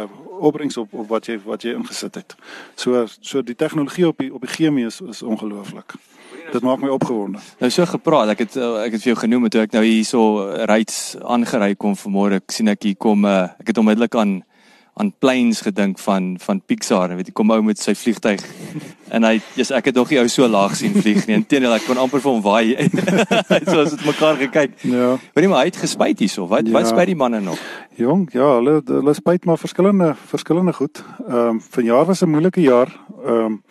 uh, 0.01 0.07
opbrengs 0.39 0.77
op 0.77 0.93
op 0.93 1.07
wat 1.09 1.25
jy 1.25 1.39
wat 1.43 1.65
jy 1.65 1.73
ingesit 1.75 2.15
het. 2.15 2.35
So 2.75 3.05
so 3.21 3.41
die 3.41 3.55
tegnologie 3.55 4.07
op 4.07 4.17
die 4.17 4.33
op 4.33 4.41
die 4.41 4.53
chemie 4.57 4.85
is 4.85 5.01
is 5.01 5.23
ongelooflik. 5.23 5.97
Dit 6.51 6.61
maak 6.61 6.81
my 6.81 6.89
opgewonde. 6.93 7.39
Nou 7.59 7.71
so 7.71 7.85
gepraat, 7.85 8.29
ek 8.29 8.45
het 8.45 8.55
uh, 8.55 8.85
ek 8.85 8.91
het 8.97 9.01
vir 9.01 9.13
jou 9.13 9.19
genoem 9.25 9.49
toe 9.49 9.61
ek 9.61 9.73
nou 9.73 9.83
hierso 9.83 10.21
ryds 10.69 11.15
aangery 11.21 11.75
kom 11.75 11.95
vanmôre. 11.97 12.41
Ek 12.43 12.51
sien 12.51 12.67
ek 12.67 12.83
hier 12.83 12.95
kom 12.95 13.25
uh, 13.25 13.49
ek 13.59 13.73
het 13.73 13.77
onmiddellik 13.81 14.15
aan 14.15 14.43
aan 14.97 15.11
planes 15.19 15.61
gedink 15.61 15.99
van 15.99 16.35
van 16.39 16.61
Pixar, 16.65 17.11
weet 17.15 17.27
jy, 17.27 17.33
kom 17.35 17.51
ou 17.51 17.61
met 17.63 17.79
sy 17.79 17.93
vliegtyg. 17.95 18.41
En 19.15 19.23
hy, 19.23 19.35
yes, 19.53 19.69
ek 19.71 19.85
het 19.85 19.95
nog 19.95 20.09
nie 20.09 20.17
ou 20.19 20.27
so 20.27 20.47
laag 20.49 20.73
sien 20.75 20.91
vlieg 20.97 21.27
nie. 21.27 21.35
Inteendeel, 21.37 21.75
ek 21.75 21.83
kon 21.85 21.97
amper 22.01 22.19
vir 22.23 22.31
hom 22.31 22.41
waai. 22.41 22.73
so 23.69 23.83
as 23.83 23.91
dit 23.93 24.01
mekaar 24.05 24.35
gekyk. 24.39 24.73
Ja. 24.81 25.11
Hoorie 25.35 25.47
maar 25.51 25.61
hy 25.61 25.69
het 25.69 25.77
gespuit 25.77 26.19
hierso. 26.19 26.47
Wat 26.49 26.65
Ja. 26.65 26.73
wat 26.73 26.87
spyt 26.89 27.11
die 27.11 27.15
manne 27.15 27.39
nog? 27.39 27.59
Jong, 28.01 28.25
ja, 28.33 28.47
hulle 28.57 28.81
hulle 28.87 29.13
spyt 29.13 29.45
maar 29.45 29.61
verskillende 29.61 30.15
verskillende 30.33 30.73
goed. 30.73 31.03
Ehm 31.27 31.37
um, 31.53 31.61
vanjaar 31.61 32.05
was 32.09 32.23
'n 32.25 32.29
moeilike 32.33 32.61
jaar. 32.65 32.89
Ehm 33.25 33.45
um, 33.45 33.63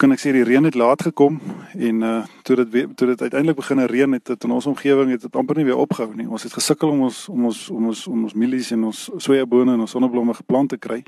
kan 0.00 0.14
ek 0.14 0.20
sê 0.22 0.32
die 0.32 0.44
reën 0.46 0.64
het 0.64 0.76
laat 0.80 1.02
gekom 1.04 1.36
en 1.76 2.04
uh 2.06 2.20
toe 2.42 2.56
dit 2.56 2.96
toe 2.96 3.06
dit 3.10 3.20
uiteindelik 3.20 3.56
begin 3.56 3.82
reën 3.84 4.12
het 4.16 4.24
dit 4.26 4.44
in 4.44 4.50
ons 4.50 4.66
omgewing 4.66 5.10
het 5.12 5.20
dit 5.20 5.36
amper 5.36 5.56
nie 5.56 5.66
weer 5.68 5.76
opgehou 5.76 6.14
nie. 6.16 6.28
Ons 6.28 6.42
het 6.42 6.52
gesukkel 6.56 6.88
om 6.90 7.02
ons 7.08 7.18
om 7.28 7.44
ons 7.44 7.60
om 7.70 7.90
ons 7.92 8.06
om 8.06 8.22
ons 8.24 8.34
mielies 8.34 8.70
en 8.72 8.84
ons 8.88 9.00
sojabone 9.16 9.74
en 9.76 9.84
ons 9.84 9.90
sonneblomme 9.90 10.34
geplant 10.34 10.72
te 10.72 10.78
kry. 10.80 11.02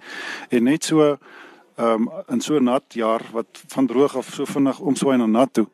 En 0.50 0.68
net 0.68 0.85
so 0.85 1.16
ehm 1.83 2.09
um, 2.09 2.11
in 2.29 2.40
so 2.40 2.57
'n 2.57 2.64
nat 2.64 2.83
jaar 2.88 3.23
wat 3.33 3.64
van 3.66 3.87
droog 3.87 4.16
af 4.16 4.29
so 4.35 4.45
vinnig 4.45 4.79
omswaai 4.81 5.16
na 5.18 5.27
nat 5.27 5.53
toe, 5.53 5.66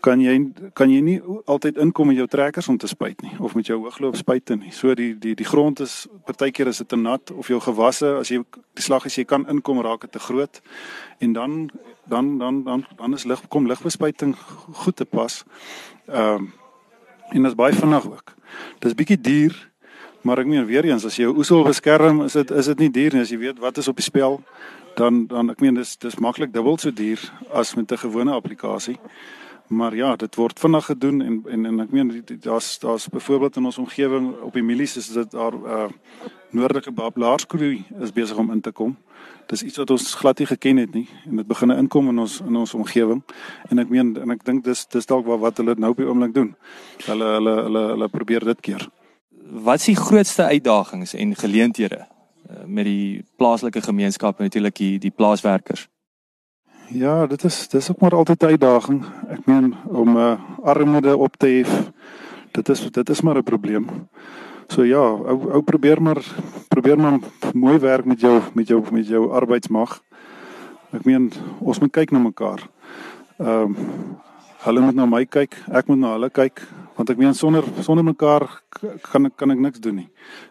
kan 0.00 0.20
jy 0.20 0.52
kan 0.72 0.90
jy 0.90 1.00
nie 1.00 1.20
altyd 1.44 1.76
inkom 1.76 2.06
met 2.06 2.16
jou 2.16 2.26
trekkers 2.26 2.68
om 2.68 2.76
te 2.78 2.86
spuit 2.86 3.22
nie 3.22 3.32
of 3.38 3.54
met 3.54 3.66
jou 3.66 3.78
hoogloop 3.82 4.16
spuite 4.16 4.56
nie. 4.56 4.72
So 4.72 4.94
die 4.94 5.18
die 5.18 5.34
die 5.34 5.46
grond 5.46 5.80
is 5.80 6.06
partykeer 6.24 6.66
is 6.66 6.78
dit 6.78 6.88
te 6.88 6.96
nat 6.96 7.30
of 7.30 7.48
jou 7.48 7.60
gewasse 7.60 8.16
as 8.18 8.28
jy 8.28 8.44
die 8.74 8.82
slag 8.82 9.04
as 9.04 9.14
jy 9.14 9.24
kan 9.24 9.46
inkom 9.48 9.80
raak 9.80 10.00
dit 10.00 10.12
te 10.12 10.18
groot 10.18 10.60
en 11.18 11.32
dan 11.32 11.70
dan 12.04 12.38
dan 12.38 12.62
dan 12.64 12.86
dan 12.96 13.14
is 13.14 13.24
lig 13.24 13.48
kom 13.48 13.66
ligbespuiting 13.66 14.36
goed 14.72 14.96
te 14.96 15.04
pas. 15.04 15.44
Ehm 16.06 16.34
um, 16.34 16.52
en 17.28 17.42
dit 17.42 17.50
is 17.50 17.54
baie 17.54 17.72
vinnig 17.74 18.06
ook. 18.06 18.34
Dis 18.78 18.94
bietjie 18.94 19.20
duur, 19.20 19.70
maar 20.22 20.38
ek 20.38 20.46
meen 20.46 20.66
weer 20.66 20.84
eens 20.84 21.04
as 21.04 21.16
jy 21.16 21.26
jou 21.26 21.36
oes 21.36 21.50
wil 21.50 21.64
beskerm, 21.64 22.22
is 22.24 22.32
dit 22.32 22.50
is 22.50 22.66
dit 22.66 22.78
nie 22.78 22.90
duur 22.90 23.12
nie 23.12 23.22
as 23.22 23.30
jy 23.30 23.38
weet 23.38 23.58
wat 23.58 23.78
is 23.78 23.88
op 23.88 23.96
die 23.96 24.06
spel. 24.06 24.40
Dan 24.94 25.26
dan 25.26 25.50
ek 25.50 25.60
meen 25.60 25.74
dis 25.74 25.96
dis 25.98 26.18
maklik 26.22 26.52
dubbel 26.52 26.78
so 26.78 26.92
duur 26.92 27.20
as 27.50 27.74
met 27.74 27.90
'n 27.90 27.96
gewone 27.98 28.32
applikasie. 28.32 28.98
Maar 29.66 29.94
ja, 29.96 30.16
dit 30.16 30.34
word 30.34 30.58
vinnig 30.58 30.84
gedoen 30.84 31.20
en 31.22 31.42
en 31.48 31.66
en 31.66 31.80
ek 31.80 31.90
meen 31.90 32.24
daar's 32.40 32.78
daar's 32.78 33.08
byvoorbeeld 33.08 33.56
in 33.56 33.64
ons 33.64 33.78
omgewing 33.78 34.40
op 34.40 34.52
die 34.52 34.62
milies 34.62 34.96
is 34.96 35.08
dit 35.08 35.30
daar 35.30 35.54
uh 35.54 35.88
noordelike 36.50 36.92
Bablaarskroei 36.92 37.84
is 38.00 38.12
besig 38.12 38.36
om 38.36 38.52
in 38.52 38.60
te 38.60 38.70
kom. 38.70 38.96
Dis 39.46 39.62
iets 39.62 39.76
wat 39.76 39.90
ons 39.90 40.14
glad 40.14 40.38
nie 40.38 40.46
geken 40.46 40.76
het 40.76 40.94
nie 40.94 41.08
en 41.26 41.36
dit 41.36 41.46
begin 41.46 41.70
inkom 41.70 42.08
in 42.08 42.18
ons 42.18 42.40
in 42.40 42.56
ons 42.56 42.74
omgewing. 42.74 43.22
En 43.68 43.78
ek 43.78 43.88
meen 43.88 44.16
en 44.20 44.30
ek 44.30 44.44
dink 44.44 44.64
dis 44.64 44.86
dis 44.86 45.06
dalk 45.06 45.26
wat 45.26 45.56
hulle 45.56 45.74
nou 45.78 45.90
op 45.90 45.96
die 45.96 46.06
oomblik 46.06 46.34
doen. 46.34 46.54
Hulle 47.06 47.24
hulle 47.24 47.54
hulle 47.62 47.86
hulle 47.88 48.08
probeer 48.08 48.44
dit 48.44 48.60
keer. 48.60 48.88
Wat 49.50 49.82
is 49.82 49.84
die 49.84 49.96
grootste 49.96 50.44
uitdagings 50.44 51.14
en 51.14 51.34
geleenthede 51.36 52.06
met 52.66 52.84
die 52.84 53.24
plaaslike 53.36 53.80
gemeenskap 53.80 54.38
en 54.38 54.44
natuurlik 54.44 54.76
die 54.76 54.98
die 54.98 55.10
plaaswerkers? 55.10 55.88
Ja, 56.92 57.26
dit 57.26 57.44
is 57.44 57.68
dis 57.68 57.90
ook 57.90 58.00
maar 58.00 58.14
altyd 58.14 58.42
'n 58.42 58.46
uitdaging. 58.46 59.04
Ek 59.28 59.46
meen 59.46 59.74
om 59.84 60.16
uh, 60.16 60.40
armoede 60.62 61.16
op 61.16 61.36
te 61.36 61.46
hef. 61.46 61.90
Dit 62.50 62.68
is 62.68 62.90
dit 62.90 63.08
is 63.08 63.20
maar 63.20 63.36
'n 63.36 63.42
probleem. 63.42 64.08
So 64.66 64.84
ja, 64.84 65.00
ou 65.00 65.50
ou 65.52 65.62
probeer 65.62 66.02
maar 66.02 66.24
probeer 66.68 66.98
maar 67.00 67.18
mooi 67.52 67.78
werk 67.78 68.04
met 68.04 68.20
jou 68.20 68.42
met 68.52 68.68
jou 68.68 68.82
met 68.92 69.06
jou 69.06 69.30
arbeidsmag. 69.32 70.02
Ek 70.90 71.04
meen 71.04 71.32
ons 71.58 71.78
moet 71.78 71.92
kyk 71.92 72.10
na 72.10 72.18
mekaar. 72.18 72.68
Ehm 73.38 73.48
um, 73.48 73.76
hulle 74.64 74.80
moet 74.80 74.94
na 74.94 75.04
my 75.06 75.24
kyk, 75.24 75.56
ek 75.68 75.86
moet 75.86 75.98
na 75.98 76.12
hulle 76.12 76.30
kyk 76.30 76.62
want 76.96 77.10
ek 77.10 77.18
meen 77.18 77.34
sonder 77.34 77.64
sonder 77.82 78.04
mekaar 78.04 78.48
kan 79.02 79.30
kan 79.36 79.50
ek 79.50 79.58
niks 79.58 79.80
doen 79.80 79.96
nie. 79.96 80.08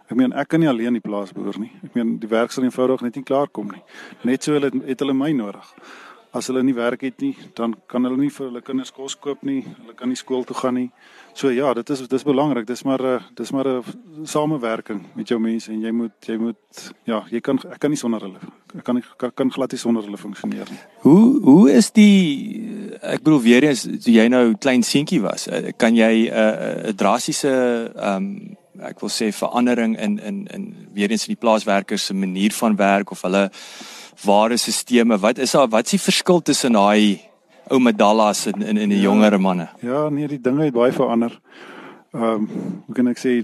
Ek 0.09 0.17
meen 0.17 0.33
ek 0.33 0.47
kan 0.47 0.59
nie 0.59 0.69
alleen 0.69 0.93
die 0.93 1.03
plaas 1.03 1.33
behoor 1.33 1.59
nie. 1.59 1.71
Ek 1.83 1.95
meen 1.95 2.17
die 2.19 2.29
werk 2.29 2.51
sal 2.51 2.63
eenvoudig 2.63 3.01
net 3.01 3.15
nie 3.15 3.23
klaar 3.23 3.47
kom 3.47 3.71
nie. 3.71 3.83
Net 4.23 4.43
so 4.43 4.53
hulle 4.53 4.71
het 4.87 4.99
hulle 4.99 5.13
my 5.13 5.31
nodig 5.31 5.73
as 6.33 6.49
hulle 6.49 6.63
nie 6.65 6.73
werk 6.73 7.03
het 7.05 7.21
nie, 7.21 7.33
dan 7.57 7.75
kan 7.89 8.05
hulle 8.07 8.17
nie 8.17 8.31
vir 8.33 8.47
hulle 8.47 8.61
kinders 8.65 8.91
kos 8.93 9.13
koop 9.21 9.43
nie, 9.45 9.59
hulle 9.83 9.93
kan 9.97 10.09
nie 10.09 10.17
skool 10.17 10.45
toe 10.49 10.55
gaan 10.57 10.79
nie. 10.79 10.87
So 11.37 11.51
ja, 11.53 11.69
dit 11.77 11.89
is 11.93 12.01
dis 12.09 12.25
belangrik. 12.25 12.65
Dis 12.67 12.83
maar 12.85 13.01
'n 13.01 13.21
dis 13.35 13.51
maar 13.51 13.67
'n 13.67 13.83
samewerking 14.25 15.05
met 15.15 15.27
jou 15.27 15.39
mense 15.39 15.71
en 15.71 15.81
jy 15.81 15.91
moet 15.91 16.27
jy 16.27 16.37
moet 16.37 16.93
ja, 17.05 17.23
jy 17.29 17.39
kan 17.39 17.59
ek 17.71 17.79
kan 17.79 17.89
nie 17.91 17.97
sonder 17.97 18.21
hulle. 18.21 18.39
Ek 18.77 18.83
kan 18.83 18.95
nie 18.95 19.03
kan 19.35 19.51
glad 19.51 19.71
nie 19.71 19.77
sonder 19.77 20.03
hulle 20.03 20.17
funksioneer 20.17 20.69
nie. 20.69 20.79
Hoe 21.01 21.41
hoe 21.41 21.71
is 21.71 21.91
die 21.91 22.82
ek 23.03 23.23
bedoel 23.23 23.41
weer 23.41 23.63
eens 23.67 23.83
toe 23.83 24.13
jy 24.13 24.27
nou 24.31 24.53
klein 24.55 24.83
seentjie 24.83 25.21
was, 25.21 25.47
eh, 25.47 25.71
kan 25.77 25.95
jy 25.95 26.29
'n 26.29 26.33
uh, 26.33 26.89
'n 26.89 26.95
drastiese 26.95 27.53
ehm 27.95 28.15
um, 28.15 28.57
ek 28.83 28.99
wil 28.99 29.09
sê 29.09 29.31
verandering 29.31 29.97
in 29.99 30.19
in 30.19 30.47
in 30.47 30.63
weer 30.93 31.11
eens 31.11 31.27
in 31.27 31.35
die 31.35 31.43
plaaswerkers 31.45 32.05
se 32.05 32.13
manier 32.13 32.51
van 32.51 32.75
werk 32.75 33.11
of 33.11 33.21
hulle 33.21 33.51
ware 34.25 34.57
sisteme. 34.57 35.17
Wat 35.17 35.37
is 35.37 35.51
daar 35.51 35.67
wat 35.67 35.85
is 35.85 35.91
die 35.91 35.99
verskil 35.99 36.41
tussen 36.41 36.73
daai 36.73 37.21
ou 37.69 37.79
medallas 37.79 38.45
en 38.45 38.61
in 38.61 38.77
in 38.77 38.89
die 38.89 39.01
ja, 39.01 39.03
jonger 39.03 39.39
manne? 39.39 39.69
Ja, 39.81 40.09
nee, 40.09 40.27
die 40.27 40.41
dinge 40.41 40.63
het 40.63 40.73
baie 40.73 40.91
verander. 40.91 41.39
Ehm, 42.13 42.23
um, 42.23 42.49
hoe 42.85 42.95
kan 42.95 43.07
ek 43.07 43.17
sê 43.17 43.41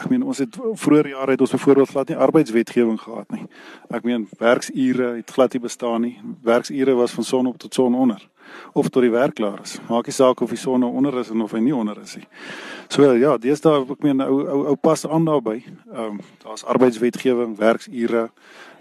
ek 0.00 0.08
meen 0.08 0.22
ons 0.24 0.38
het 0.40 0.56
vroeër 0.56 1.10
jare 1.12 1.34
het 1.34 1.42
ons 1.44 1.52
byvoorbeeld 1.52 1.92
glad 1.92 2.08
nie 2.08 2.16
arbeidswetgewing 2.16 3.00
gehad 3.00 3.30
nie. 3.34 3.44
Ek 3.92 4.06
meen 4.08 4.26
werksure 4.40 5.14
het 5.18 5.30
glad 5.30 5.52
nie 5.52 5.60
bestaan 5.60 6.06
nie. 6.06 6.14
Werksure 6.46 6.94
was 6.96 7.12
van 7.12 7.24
son 7.24 7.50
op 7.50 7.58
tot 7.60 7.74
son 7.74 7.94
onder 7.94 8.24
of 8.72 8.88
tot 8.88 9.04
die 9.04 9.12
werk 9.12 9.34
klaar 9.34 9.60
is. 9.62 9.76
Maak 9.88 10.08
nie 10.08 10.16
saak 10.16 10.40
of 10.40 10.50
die 10.50 10.58
son 10.58 10.80
nou 10.80 10.90
onder 10.96 11.18
is 11.20 11.30
of 11.30 11.52
hy 11.52 11.60
nie 11.64 11.74
onder 11.76 12.00
is 12.00 12.16
nie. 12.16 12.26
So 12.88 13.04
ja, 13.04 13.36
deesdae 13.38 13.84
ek 13.84 14.02
meen 14.06 14.24
ou 14.24 14.40
ou 14.40 14.60
ou 14.72 14.76
pas 14.80 15.04
aan 15.06 15.28
daarbey. 15.28 15.62
Ehm 15.92 16.16
um, 16.16 16.20
daar's 16.44 16.64
arbeidswetgewing, 16.64 17.56
werksure, 17.58 18.30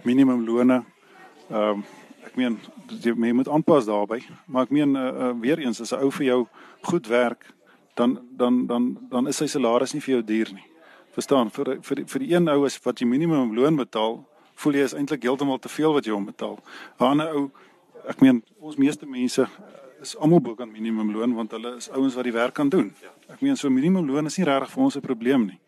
minimumlone. 0.08 0.84
Ehm 1.50 1.84
um, 1.84 1.86
ek 2.26 2.36
meen 2.40 2.60
jy 3.04 3.34
moet 3.34 3.50
aanpas 3.50 3.86
daarbey, 3.86 4.24
maar 4.48 4.68
ek 4.68 4.74
meen 4.74 4.96
uh, 4.96 5.06
uh, 5.10 5.36
weer 5.42 5.60
eens 5.60 5.82
as 5.82 5.92
'n 5.92 6.04
ou 6.04 6.12
vir 6.12 6.26
jou 6.26 6.42
goed 6.82 7.08
werk, 7.08 7.54
dan 7.96 8.20
dan 8.32 8.66
dan 8.68 8.98
dan 9.10 9.28
is 9.28 9.38
sy 9.38 9.48
salaris 9.48 9.94
nie 9.94 10.02
vir 10.02 10.14
jou 10.16 10.24
duur 10.24 10.54
nie. 10.54 10.69
Verstaan? 11.20 11.52
Vir 11.52 11.78
vir 11.84 12.04
vir 12.08 12.26
die 12.26 12.34
een 12.34 12.48
ou 12.52 12.66
is 12.66 12.80
wat 12.86 13.02
jy 13.02 13.08
minimumloon 13.08 13.80
betaal, 13.80 14.22
voel 14.60 14.80
jy 14.80 14.86
is 14.90 14.96
eintlik 14.96 15.28
heeltemal 15.28 15.60
te 15.60 15.72
veel 15.72 15.94
wat 15.96 16.08
jy 16.08 16.16
hom 16.16 16.26
betaal. 16.30 16.58
'n 17.00 17.12
Ander 17.12 17.36
ou 17.36 17.50
ek 18.08 18.22
meen 18.22 18.44
ons 18.60 18.80
meeste 18.80 19.06
mense 19.06 19.48
is 20.02 20.16
almal 20.16 20.40
bo 20.40 20.56
kan 20.56 20.72
minimumloon 20.72 21.36
want 21.36 21.52
hulle 21.52 21.76
is 21.78 21.90
ouens 21.92 22.16
wat 22.16 22.24
die 22.24 22.34
werk 22.34 22.54
kan 22.54 22.70
doen. 22.70 22.94
Ek 23.28 23.42
meen 23.42 23.58
so 23.58 23.70
minimumloon 23.70 24.26
is 24.26 24.38
nie 24.38 24.46
regtig 24.48 24.72
vir 24.72 24.84
ons 24.84 24.96
'n 24.96 25.02
probleem 25.02 25.46
nie 25.46 25.60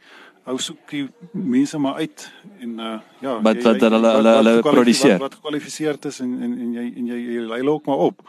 hou 0.47 0.57
soek 0.61 0.89
die 0.89 1.03
mense 1.37 1.77
maar 1.81 1.99
uit 2.01 2.23
en 2.63 2.79
uh 2.79 2.93
ja 3.21 3.35
wat 3.45 3.59
jy, 3.59 3.65
wat 3.67 3.83
hulle 3.85 4.13
hulle 4.15 4.33
hulle 4.39 4.53
produseer 4.65 5.19
wat, 5.19 5.27
wat 5.27 5.35
gekwalifiseer 5.37 5.99
is 6.09 6.17
en 6.23 6.31
en 6.47 6.55
en 6.65 6.71
jy 6.77 6.85
en 6.97 7.11
jy 7.11 7.19
jy 7.19 7.43
lei 7.51 7.61
ook 7.67 7.85
maar 7.89 8.07
op. 8.09 8.23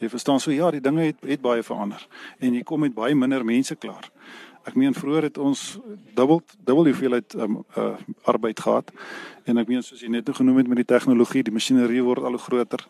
Jy 0.00 0.08
verstaan 0.10 0.40
so 0.40 0.50
ja, 0.50 0.70
die 0.70 0.80
dinge 0.80 1.04
het 1.10 1.20
het 1.28 1.42
baie 1.44 1.62
verander 1.62 2.06
en 2.40 2.56
jy 2.56 2.62
kom 2.64 2.80
met 2.80 2.94
baie 2.94 3.14
minder 3.14 3.44
mense 3.44 3.76
klaar. 3.76 4.08
Ek 4.62 4.74
meen 4.78 4.94
vroeër 4.94 5.22
het 5.22 5.38
ons 5.38 5.78
dubbel 6.14 6.42
dubbel 6.64 6.90
hoeveelheid 6.92 7.34
um, 7.34 7.62
uh 7.76 7.94
arbeid 8.30 8.60
gehad 8.60 8.92
en 9.44 9.58
ek 9.58 9.68
meen 9.68 9.82
soos 9.82 10.00
jy 10.00 10.10
net 10.12 10.28
genoem 10.30 10.60
het 10.62 10.68
met 10.70 10.82
die 10.82 10.90
tegnologie, 10.94 11.42
die 11.42 11.54
masjinerie 11.54 12.02
word 12.06 12.22
al 12.22 12.36
hoe 12.38 12.44
groter. 12.46 12.84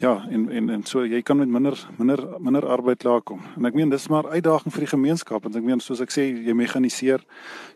Ja, 0.00 0.26
en 0.30 0.48
en 0.48 0.70
en 0.70 0.84
so 0.88 1.02
jy 1.04 1.18
kan 1.20 1.36
met 1.36 1.48
minder 1.52 1.76
minder 1.98 2.20
minder 2.40 2.64
arbeid 2.72 3.02
klaar 3.02 3.20
kom. 3.20 3.42
En 3.56 3.66
ek 3.68 3.74
meen 3.76 3.90
dis 3.92 4.06
maar 4.08 4.30
uitdaging 4.32 4.72
vir 4.72 4.84
die 4.86 4.88
gemeenskap 4.94 5.42
want 5.44 5.56
ek 5.58 5.64
meen 5.66 5.80
soos 5.84 6.00
ek 6.00 6.14
sê 6.14 6.22
jy 6.46 6.54
mekaniseer. 6.56 7.20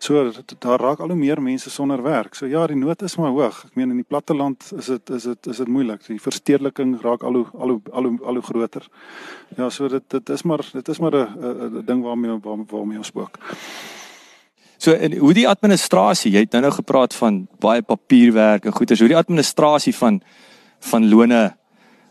So 0.01 0.23
daar 0.65 0.81
raak 0.81 1.03
al 1.05 1.13
hoe 1.13 1.19
meer 1.21 1.43
mense 1.45 1.69
sonder 1.71 2.01
werk. 2.01 2.33
So 2.33 2.49
ja, 2.49 2.63
die 2.71 2.79
nood 2.81 3.03
is 3.05 3.19
maar 3.21 3.35
hoog. 3.35 3.59
Ek 3.67 3.77
meen 3.77 3.93
in 3.93 3.99
die 4.01 4.09
platteland 4.09 4.65
is 4.73 4.89
dit 4.89 5.13
is 5.19 5.27
dit 5.29 5.51
is 5.53 5.61
dit 5.61 5.69
moeilik. 5.69 6.01
Die 6.07 6.17
verstedeliking 6.27 6.95
raak 7.03 7.27
al 7.29 7.37
hoe 7.43 7.45
al 7.59 7.75
hoe 7.75 7.93
al 7.93 8.09
hoe 8.09 8.17
al 8.25 8.41
hoe 8.41 8.45
groter. 8.47 8.87
Ja, 9.59 9.69
so 9.69 9.89
dit 9.93 10.07
dit 10.15 10.33
is 10.33 10.45
maar 10.49 10.65
dit 10.73 10.89
is 10.89 11.01
maar 11.05 11.13
'n 11.13 11.29
'n 11.81 11.85
ding 11.85 12.03
waarmee 12.03 12.39
waar, 12.41 12.65
waarmee 12.71 12.99
ons 12.99 13.13
spook. 13.13 13.37
So 14.79 14.93
en 14.93 15.19
hoe 15.19 15.35
die 15.35 15.49
administrasie, 15.49 16.33
jy 16.33 16.41
het 16.41 16.53
nou 16.53 16.63
nou 16.63 16.73
gepraat 16.73 17.15
van 17.15 17.47
baie 17.59 17.83
papierwerk 17.83 18.65
en 18.65 18.73
goeders, 18.73 19.01
hoe 19.01 19.09
die 19.09 19.17
administrasie 19.17 19.95
van 19.95 20.23
van 20.81 21.09
lone 21.09 21.53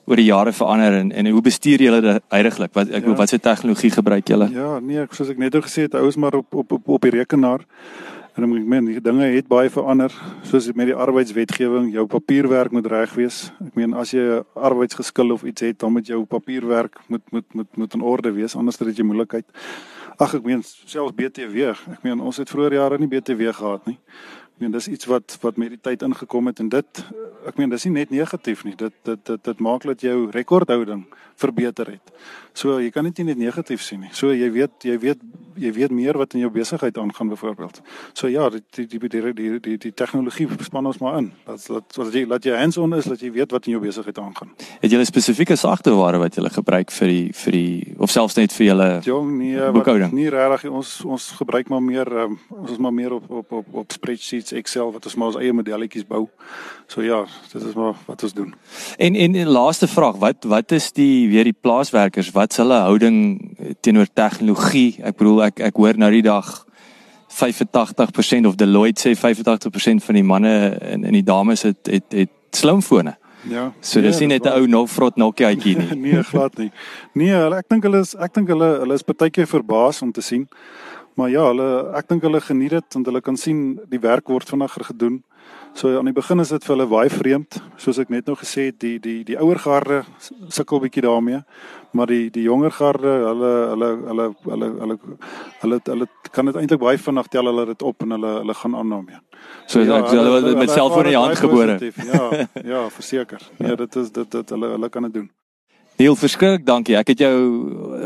oor 0.05 0.19
die 0.19 0.25
jare 0.25 0.51
verander 0.51 0.93
en 0.99 1.11
en 1.11 1.27
hoe 1.31 1.41
bestuur 1.41 1.81
julle 1.81 2.01
dit 2.01 2.23
heiliglik? 2.33 2.73
Wat 2.73 2.89
ek 2.89 3.05
ja. 3.05 3.15
wat 3.19 3.29
se 3.29 3.39
tegnologie 3.39 3.91
gebruik 3.91 4.27
julle? 4.27 4.49
Ja, 4.51 4.79
nee, 4.79 5.05
soos 5.11 5.29
ek 5.29 5.37
net 5.37 5.55
gesê 5.55 5.87
het, 5.87 5.95
ouers 5.95 6.19
maar 6.19 6.35
op 6.35 6.53
op 6.53 6.71
op 6.71 6.89
op 6.97 7.07
die 7.07 7.11
rekenaar. 7.11 7.65
En 8.33 8.47
ek 8.47 8.65
meen 8.65 8.87
die 8.89 9.01
dinge 9.01 9.27
het 9.29 9.47
baie 9.47 9.69
verander 9.69 10.13
soos 10.49 10.71
met 10.73 10.89
die 10.89 10.97
arbeidswetgewing, 10.97 11.91
jou 11.93 12.07
papierwerk 12.09 12.73
moet 12.73 12.87
reg 12.89 13.13
wees. 13.13 13.51
Ek 13.61 13.75
meen 13.77 13.93
as 13.93 14.11
jy 14.11 14.23
'n 14.39 14.45
arbeidsgeskil 14.55 15.31
of 15.31 15.43
iets 15.43 15.61
het, 15.61 15.79
dan 15.79 15.93
moet 15.93 16.07
jou 16.07 16.25
papierwerk 16.25 16.97
moet 17.07 17.21
moet 17.31 17.53
moet 17.53 17.77
moet 17.77 17.93
in 17.93 18.01
orde 18.01 18.31
wees 18.31 18.55
anders 18.55 18.79
het 18.79 18.97
jy 18.97 19.03
moeilikheid. 19.03 19.45
Ag 20.17 20.33
ek 20.33 20.43
meen 20.43 20.63
selfs 20.63 21.13
BTW. 21.13 21.73
Ek 21.91 22.03
meen 22.03 22.19
ons 22.19 22.37
het 22.37 22.49
vroeër 22.49 22.73
jare 22.73 22.97
nie 22.97 23.07
BTW 23.07 23.53
gehad 23.53 23.85
nie. 23.85 23.99
Ek 24.53 24.61
meen 24.61 24.71
dis 24.71 24.87
iets 24.87 25.05
wat 25.09 25.37
wat 25.41 25.57
met 25.57 25.73
die 25.73 25.81
tyd 25.81 26.01
ingekom 26.05 26.47
het 26.47 26.59
en 26.59 26.69
dit 26.69 27.03
ek 27.47 27.57
meen 27.57 27.69
dis 27.69 27.85
nie 27.85 27.93
net 27.99 28.09
negatief 28.13 28.63
nie. 28.63 28.75
Dit 28.75 28.93
dit 29.03 29.25
dit 29.25 29.43
dit 29.43 29.59
maak 29.59 29.83
dat 29.83 30.01
jou 30.01 30.29
rekordhouding 30.31 31.05
verbeter 31.35 31.89
het. 31.95 32.11
So 32.53 32.77
jy 32.77 32.91
kan 32.93 33.07
dit 33.09 33.17
nie 33.17 33.31
net 33.31 33.39
negatief 33.41 33.81
sien 33.81 34.03
nie. 34.05 34.11
So 34.13 34.29
jy 34.33 34.51
weet 34.53 34.85
jy 34.85 34.97
weet 35.01 35.21
jy 35.57 35.71
weet 35.73 35.93
meer 35.93 36.17
wat 36.17 36.33
in 36.37 36.43
jou 36.43 36.51
besigheid 36.53 36.97
aangaan 36.97 37.31
byvoorbeeld. 37.33 37.79
So 38.17 38.29
ja, 38.29 38.45
die 38.53 38.61
die 38.75 38.85
die 38.87 39.09
die 39.09 39.33
die 39.33 39.59
die, 39.59 39.77
die 39.87 39.91
tegnologie 39.93 40.47
span 40.61 40.85
ons 40.85 41.01
maar 41.01 41.17
in. 41.17 41.31
Dat 41.45 41.65
dat 41.67 41.97
wat 41.97 42.13
jy 42.13 42.25
laat 42.29 42.45
jy 42.45 42.57
hands-on 42.57 42.93
is 42.97 43.09
dat 43.09 43.21
jy 43.21 43.31
weet 43.33 43.51
wat 43.51 43.65
in 43.65 43.75
jou 43.75 43.81
besigheid 43.81 44.17
aangaan. 44.21 44.53
Het 44.81 44.91
jy 44.91 44.99
'n 44.99 45.05
spesifieke 45.05 45.55
sagteware 45.55 46.17
wat 46.21 46.35
jy 46.37 46.49
gebruik 46.49 46.91
vir 46.91 47.07
die 47.07 47.31
vir 47.33 47.51
die 47.51 47.95
of 47.97 48.11
selfs 48.11 48.35
net 48.35 48.53
vir 48.53 48.65
julle 48.65 49.01
Jong 49.03 49.37
nee, 49.37 49.57
wat, 49.57 50.11
nie 50.11 50.29
regtig 50.29 50.71
ons 50.71 51.01
ons 51.05 51.31
gebruik 51.31 51.69
maar 51.69 51.81
meer 51.81 52.07
um, 52.25 52.39
ons 52.49 52.71
is 52.71 52.77
maar 52.77 52.93
meer 52.93 53.13
op 53.13 53.29
op 53.29 53.51
op 53.51 53.65
op 53.73 53.91
spreadsheets 53.91 54.42
Excel 54.51 54.91
wat 54.91 55.05
ons 55.05 55.15
maar 55.15 55.27
ons 55.27 55.37
eie 55.37 55.53
modelletjies 55.53 56.07
bou. 56.07 56.27
So 56.87 57.01
ja, 57.01 57.25
dit 57.51 57.63
is 57.63 57.73
maar 57.73 57.95
wat 58.05 58.23
ons 58.23 58.33
doen. 58.33 58.53
En 58.97 59.15
en 59.15 59.31
die 59.31 59.45
laaste 59.45 59.87
vraag, 59.87 60.19
wat 60.19 60.43
wat 60.43 60.71
is 60.71 60.91
die 60.91 61.29
weer 61.29 61.43
die 61.43 61.57
plaaswerkers, 61.61 62.31
wat 62.31 62.51
is 62.51 62.57
hulle 62.57 62.83
houding 62.83 63.17
teenoor 63.81 64.07
tegnologie? 64.13 64.99
Ek 65.03 65.17
bedoel 65.17 65.43
ek 65.43 65.59
ek 65.59 65.75
hoor 65.75 65.97
nou 65.97 66.11
die 66.11 66.25
dag 66.25 66.65
85% 67.33 68.45
of 68.45 68.55
Deloitte 68.55 69.07
sê 69.07 69.15
85% 69.17 70.03
van 70.05 70.15
die 70.15 70.23
manne 70.23 70.77
en 70.79 71.03
en 71.03 71.13
die 71.13 71.23
dames 71.25 71.61
het 71.61 71.87
het 71.87 72.11
het 72.11 72.29
slimfone. 72.51 73.17
Ja. 73.49 73.71
So 73.83 74.01
dis 74.01 74.19
nie 74.19 74.27
net 74.27 74.45
'n 74.45 74.55
ou 74.55 74.67
Novrot 74.67 75.15
Nokiaatjie 75.15 75.75
nie. 75.77 75.95
nee, 76.05 76.23
glad 76.23 76.57
nie. 76.57 76.71
Nee, 77.13 77.33
hulle 77.33 77.57
ek 77.57 77.69
dink 77.69 77.83
hulle 77.83 77.99
is 77.99 78.15
ek 78.15 78.33
dink 78.33 78.47
hulle 78.47 78.79
hulle 78.79 78.93
is 78.93 79.03
partykeer 79.03 79.47
verbaas 79.47 80.01
om 80.01 80.11
te 80.11 80.21
sien. 80.21 80.47
Maar 81.15 81.29
ja, 81.29 81.43
hulle 81.51 81.67
ek 81.97 82.07
dink 82.09 82.23
hulle 82.25 82.41
geniet 82.41 82.73
dit 82.73 82.97
want 82.97 83.09
hulle 83.09 83.21
kan 83.21 83.37
sien 83.37 83.63
die 83.91 84.01
werk 84.01 84.31
word 84.31 84.49
vinniger 84.49 84.85
gedoen. 84.89 85.21
So 85.73 85.89
aan 85.97 86.05
die 86.05 86.13
begin 86.13 86.39
is 86.39 86.51
dit 86.53 86.63
vir 86.63 86.75
hulle 86.75 86.85
baie 86.89 87.09
vreemd, 87.09 87.57
soos 87.81 87.97
ek 88.01 88.11
net 88.13 88.27
nou 88.29 88.35
gesê 88.37 88.67
het, 88.69 88.77
die 88.81 88.99
die 89.01 89.23
die 89.25 89.37
ouer 89.41 89.59
garde 89.61 90.03
sukkel 90.53 90.83
bietjie 90.83 91.03
daarmee, 91.05 91.41
maar 91.97 92.09
die 92.09 92.29
die 92.33 92.45
jonger 92.45 92.73
garde, 92.77 93.13
hulle 93.25 93.51
hulle 93.73 93.89
hulle 94.09 94.27
hulle 94.45 94.69
hulle 94.79 94.97
hulle 95.63 95.79
hulle 95.89 96.09
kan 96.31 96.49
dit 96.49 96.61
eintlik 96.61 96.81
baie 96.81 97.01
vinnig 97.01 97.29
tel 97.33 97.49
hulle 97.49 97.65
dit 97.73 97.85
op 97.89 98.05
en 98.05 98.17
hulle 98.17 98.33
hulle 98.39 98.57
gaan 98.61 98.77
aan 98.79 98.95
daarmee. 98.95 99.21
So 99.65 99.81
ja, 99.81 99.99
ek 99.99 100.11
hulle, 100.13 100.35
hulle 100.37 100.57
met 100.61 100.73
selfoon 100.73 101.09
in 101.09 101.15
die 101.15 101.21
hand 101.21 101.41
gebore. 101.41 101.79
Ja, 102.13 102.25
ja, 102.73 102.83
verseker. 102.93 103.49
Nee, 103.57 103.75
dit 103.85 104.01
is 104.03 104.13
dit 104.13 104.37
dit 104.37 104.57
hulle 104.57 104.75
hulle 104.77 104.93
kan 104.93 105.09
dit 105.09 105.21
doen. 105.21 105.31
Neil, 105.97 106.15
verskriklik 106.17 106.65
dankie. 106.65 106.95
Ek 106.97 107.11
het 107.13 107.19
jou 107.21 107.33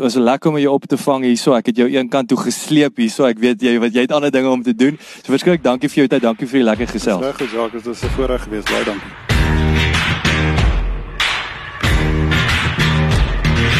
was 0.03 0.17
lekker 0.19 0.51
om 0.51 0.57
jou 0.59 0.73
op 0.75 0.87
te 0.91 0.99
vang 0.99 1.23
hierso. 1.23 1.55
Ek 1.55 1.71
het 1.71 1.79
jou 1.79 1.87
een 1.87 2.09
kant 2.11 2.27
toe 2.27 2.37
gesleep 2.41 2.99
hierso. 2.99 3.29
Ek 3.29 3.39
weet 3.39 3.63
jy 3.63 3.77
wat 3.79 3.95
jy 3.95 4.03
het 4.07 4.11
ander 4.11 4.33
dinge 4.33 4.51
om 4.51 4.63
te 4.65 4.75
doen. 4.75 4.99
So 5.23 5.31
verskriklik 5.31 5.63
dankie 5.63 5.89
vir 5.93 6.03
jou 6.03 6.11
tyd. 6.11 6.27
Dankie 6.27 6.51
vir 6.51 6.63
die 6.63 6.67
lekker 6.67 6.91
gesels. 6.97 7.23
Reg, 7.23 7.47
Jacques, 7.47 7.79
dit 7.79 7.87
was 7.87 8.03
'n 8.03 8.13
voorreg 8.19 8.43
geweest. 8.43 8.67
Baie 8.67 8.83
dankie. 8.83 9.36